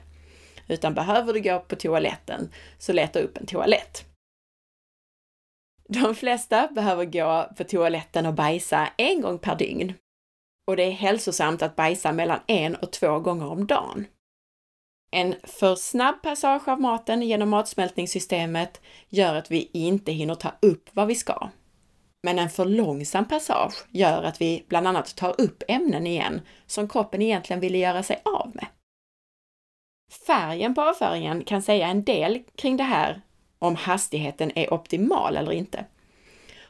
Utan 0.68 0.94
behöver 0.94 1.32
du 1.32 1.40
gå 1.40 1.60
på 1.60 1.76
toaletten, 1.76 2.50
så 2.78 2.92
leta 2.92 3.20
upp 3.20 3.38
en 3.38 3.46
toalett. 3.46 4.04
De 5.88 6.14
flesta 6.14 6.68
behöver 6.68 7.04
gå 7.04 7.50
på 7.56 7.64
toaletten 7.64 8.26
och 8.26 8.34
bajsa 8.34 8.88
en 8.96 9.20
gång 9.20 9.38
per 9.38 9.56
dygn. 9.56 9.94
Och 10.66 10.76
det 10.76 10.82
är 10.82 10.90
hälsosamt 10.90 11.62
att 11.62 11.76
bajsa 11.76 12.12
mellan 12.12 12.40
en 12.46 12.74
och 12.74 12.92
två 12.92 13.18
gånger 13.18 13.46
om 13.46 13.66
dagen. 13.66 14.06
En 15.10 15.34
för 15.42 15.74
snabb 15.74 16.22
passage 16.22 16.68
av 16.68 16.80
maten 16.80 17.22
genom 17.22 17.48
matsmältningssystemet 17.48 18.80
gör 19.08 19.34
att 19.34 19.50
vi 19.50 19.70
inte 19.72 20.12
hinner 20.12 20.34
ta 20.34 20.52
upp 20.62 20.90
vad 20.92 21.06
vi 21.06 21.14
ska. 21.14 21.48
Men 22.22 22.38
en 22.38 22.50
för 22.50 22.64
långsam 22.64 23.28
passage 23.28 23.86
gör 23.90 24.22
att 24.22 24.40
vi 24.40 24.64
bland 24.68 24.88
annat 24.88 25.16
tar 25.16 25.40
upp 25.40 25.62
ämnen 25.68 26.06
igen 26.06 26.40
som 26.66 26.88
kroppen 26.88 27.22
egentligen 27.22 27.60
ville 27.60 27.78
göra 27.78 28.02
sig 28.02 28.22
av 28.24 28.50
med. 28.54 28.66
Färgen 30.26 30.74
på 30.74 30.82
avföringen 30.82 31.44
kan 31.44 31.62
säga 31.62 31.86
en 31.86 32.04
del 32.04 32.42
kring 32.56 32.76
det 32.76 32.84
här 32.84 33.20
om 33.58 33.76
hastigheten 33.76 34.58
är 34.58 34.74
optimal 34.74 35.36
eller 35.36 35.52
inte. 35.52 35.84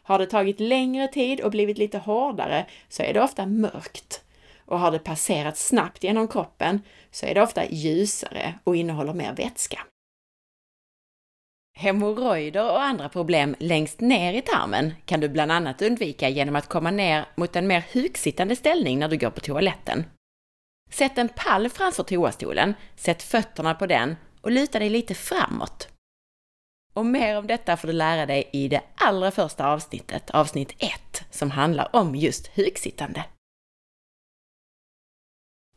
Har 0.06 0.18
det 0.18 0.26
tagit 0.26 0.60
längre 0.60 1.08
tid 1.08 1.40
och 1.40 1.50
blivit 1.50 1.78
lite 1.78 1.98
hårdare 1.98 2.66
så 2.88 3.02
är 3.02 3.14
det 3.14 3.20
ofta 3.20 3.46
mörkt 3.46 4.24
och 4.66 4.78
har 4.78 4.90
det 4.90 4.98
passerat 4.98 5.56
snabbt 5.56 6.04
genom 6.04 6.28
kroppen 6.28 6.80
så 7.10 7.26
är 7.26 7.34
det 7.34 7.42
ofta 7.42 7.64
ljusare 7.64 8.54
och 8.64 8.76
innehåller 8.76 9.14
mer 9.14 9.32
vätska. 9.32 9.80
Hemorrojder 11.76 12.70
och 12.70 12.82
andra 12.82 13.08
problem 13.08 13.56
längst 13.58 14.00
ner 14.00 14.32
i 14.32 14.42
tarmen 14.42 14.94
kan 15.04 15.20
du 15.20 15.28
bland 15.28 15.52
annat 15.52 15.82
undvika 15.82 16.28
genom 16.28 16.56
att 16.56 16.68
komma 16.68 16.90
ner 16.90 17.24
mot 17.34 17.56
en 17.56 17.66
mer 17.66 17.84
huksittande 17.92 18.56
ställning 18.56 18.98
när 18.98 19.08
du 19.08 19.16
går 19.16 19.30
på 19.30 19.40
toaletten. 19.40 20.04
Sätt 20.90 21.18
en 21.18 21.28
pall 21.28 21.68
framför 21.68 22.02
toastolen, 22.02 22.74
sätt 22.96 23.22
fötterna 23.22 23.74
på 23.74 23.86
den 23.86 24.16
och 24.40 24.50
luta 24.50 24.78
dig 24.78 24.90
lite 24.90 25.14
framåt. 25.14 25.93
Och 26.94 27.06
mer 27.06 27.38
om 27.38 27.46
detta 27.46 27.76
får 27.76 27.88
du 27.88 27.94
lära 27.94 28.26
dig 28.26 28.50
i 28.52 28.68
det 28.68 28.82
allra 28.94 29.30
första 29.30 29.66
avsnittet, 29.66 30.30
avsnitt 30.30 30.74
1, 30.78 31.24
som 31.30 31.50
handlar 31.50 31.96
om 31.96 32.14
just 32.14 32.56
hugsittande. 32.56 33.24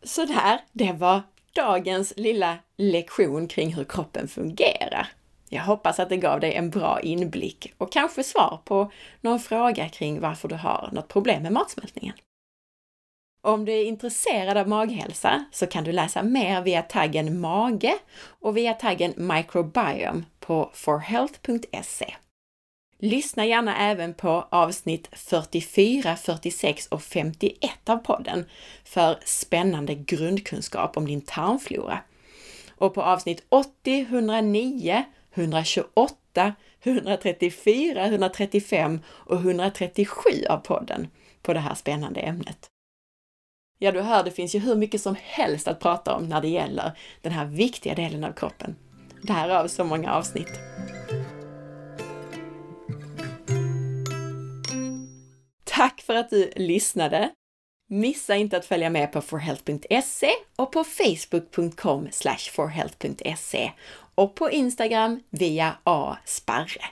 Sådär, 0.03 0.59
det 0.71 0.91
var 0.91 1.21
dagens 1.55 2.13
lilla 2.17 2.57
lektion 2.77 3.47
kring 3.47 3.73
hur 3.73 3.83
kroppen 3.83 4.27
fungerar. 4.27 5.07
Jag 5.49 5.63
hoppas 5.63 5.99
att 5.99 6.09
det 6.09 6.17
gav 6.17 6.39
dig 6.39 6.53
en 6.53 6.69
bra 6.69 6.99
inblick 7.01 7.73
och 7.77 7.91
kanske 7.91 8.23
svar 8.23 8.59
på 8.65 8.91
någon 9.21 9.39
fråga 9.39 9.89
kring 9.89 10.19
varför 10.19 10.47
du 10.47 10.55
har 10.55 10.89
något 10.91 11.07
problem 11.07 11.43
med 11.43 11.51
matsmältningen. 11.51 12.15
Om 13.41 13.65
du 13.65 13.71
är 13.71 13.85
intresserad 13.85 14.57
av 14.57 14.67
maghälsa 14.67 15.45
så 15.51 15.67
kan 15.67 15.83
du 15.83 15.91
läsa 15.91 16.23
mer 16.23 16.61
via 16.61 16.81
taggen 16.81 17.39
mage 17.39 17.97
och 18.39 18.57
via 18.57 18.73
taggen 18.73 19.13
microbiome 19.17 20.23
på 20.47 20.69
forhealth.se. 20.73 22.15
Lyssna 22.99 23.45
gärna 23.45 23.77
även 23.77 24.13
på 24.13 24.47
avsnitt 24.49 25.09
44, 25.11 26.15
46 26.15 26.87
och 26.87 27.03
51 27.03 27.89
av 27.89 27.97
podden 27.97 28.45
för 28.83 29.19
spännande 29.25 29.95
grundkunskap 29.95 30.97
om 30.97 31.07
din 31.07 31.21
tarmflora. 31.21 31.99
Och 32.75 32.93
på 32.93 33.01
avsnitt 33.03 33.45
80, 33.49 33.99
109, 34.01 35.03
128, 35.33 36.55
134, 36.83 38.05
135 38.05 38.99
och 39.07 39.35
137 39.35 40.29
av 40.49 40.57
podden 40.57 41.07
på 41.41 41.53
det 41.53 41.59
här 41.59 41.75
spännande 41.75 42.19
ämnet. 42.19 42.67
Ja, 43.79 43.91
du 43.91 44.01
hör, 44.01 44.23
det 44.23 44.31
finns 44.31 44.55
ju 44.55 44.59
hur 44.59 44.75
mycket 44.75 45.01
som 45.01 45.15
helst 45.21 45.67
att 45.67 45.79
prata 45.79 46.15
om 46.15 46.29
när 46.29 46.41
det 46.41 46.49
gäller 46.49 46.91
den 47.21 47.31
här 47.31 47.45
viktiga 47.45 47.95
delen 47.95 48.23
av 48.23 48.31
kroppen. 48.31 48.75
Därav 49.21 49.67
så 49.67 49.83
många 49.83 50.13
avsnitt. 50.13 50.59
Tack 55.63 56.01
för 56.01 56.15
att 56.15 56.29
du 56.29 56.51
lyssnade! 56.55 57.29
Missa 57.89 58.35
inte 58.35 58.57
att 58.57 58.65
följa 58.65 58.89
med 58.89 59.11
på 59.11 59.21
forhealth.se 59.21 60.29
och 60.55 60.71
på 60.71 60.83
facebook.com 60.83 62.09
forhealth.se 62.51 63.71
och 64.15 64.35
på 64.35 64.51
Instagram 64.51 65.19
via 65.29 65.77
asparre. 65.83 66.85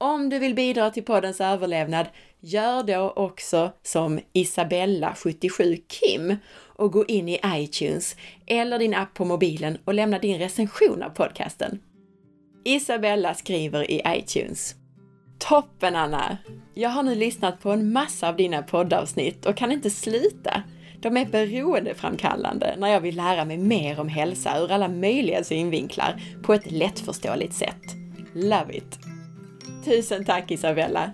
Om 0.00 0.28
du 0.28 0.38
vill 0.38 0.54
bidra 0.54 0.90
till 0.90 1.04
poddens 1.04 1.40
överlevnad, 1.40 2.06
Gör 2.46 2.82
då 2.82 3.10
också 3.16 3.72
som 3.82 4.20
Isabella77 4.32 5.82
Kim 5.88 6.36
och 6.76 6.92
gå 6.92 7.04
in 7.04 7.28
i 7.28 7.40
iTunes 7.46 8.16
eller 8.46 8.78
din 8.78 8.94
app 8.94 9.14
på 9.14 9.24
mobilen 9.24 9.78
och 9.84 9.94
lämna 9.94 10.18
din 10.18 10.38
recension 10.38 11.02
av 11.02 11.10
podcasten. 11.10 11.78
Isabella 12.64 13.34
skriver 13.34 13.90
i 13.90 14.02
iTunes. 14.06 14.74
Toppen 15.38 15.96
Anna! 15.96 16.38
Jag 16.74 16.90
har 16.90 17.02
nu 17.02 17.14
lyssnat 17.14 17.60
på 17.60 17.70
en 17.70 17.92
massa 17.92 18.28
av 18.28 18.36
dina 18.36 18.62
poddavsnitt 18.62 19.46
och 19.46 19.56
kan 19.56 19.72
inte 19.72 19.90
sluta. 19.90 20.62
De 21.00 21.16
är 21.16 21.26
beroendeframkallande 21.26 22.74
när 22.78 22.88
jag 22.88 23.00
vill 23.00 23.16
lära 23.16 23.44
mig 23.44 23.58
mer 23.58 24.00
om 24.00 24.08
hälsa 24.08 24.58
ur 24.58 24.72
alla 24.72 24.88
möjliga 24.88 25.44
synvinklar 25.44 26.22
på 26.42 26.54
ett 26.54 26.72
lättförståeligt 26.72 27.54
sätt. 27.54 27.82
Love 28.34 28.76
it! 28.76 28.98
Tusen 29.84 30.24
tack 30.24 30.50
Isabella! 30.50 31.12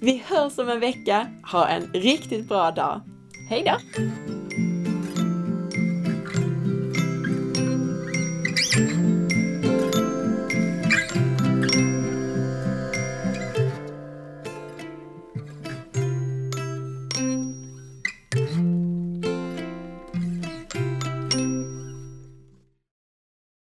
Vi 0.00 0.22
hörs 0.26 0.58
om 0.58 0.68
en 0.68 0.80
vecka. 0.80 1.26
Ha 1.52 1.68
en 1.68 1.90
riktigt 1.92 2.48
bra 2.48 2.70
dag. 2.70 3.00
Hej 3.48 3.62
då! 3.66 3.76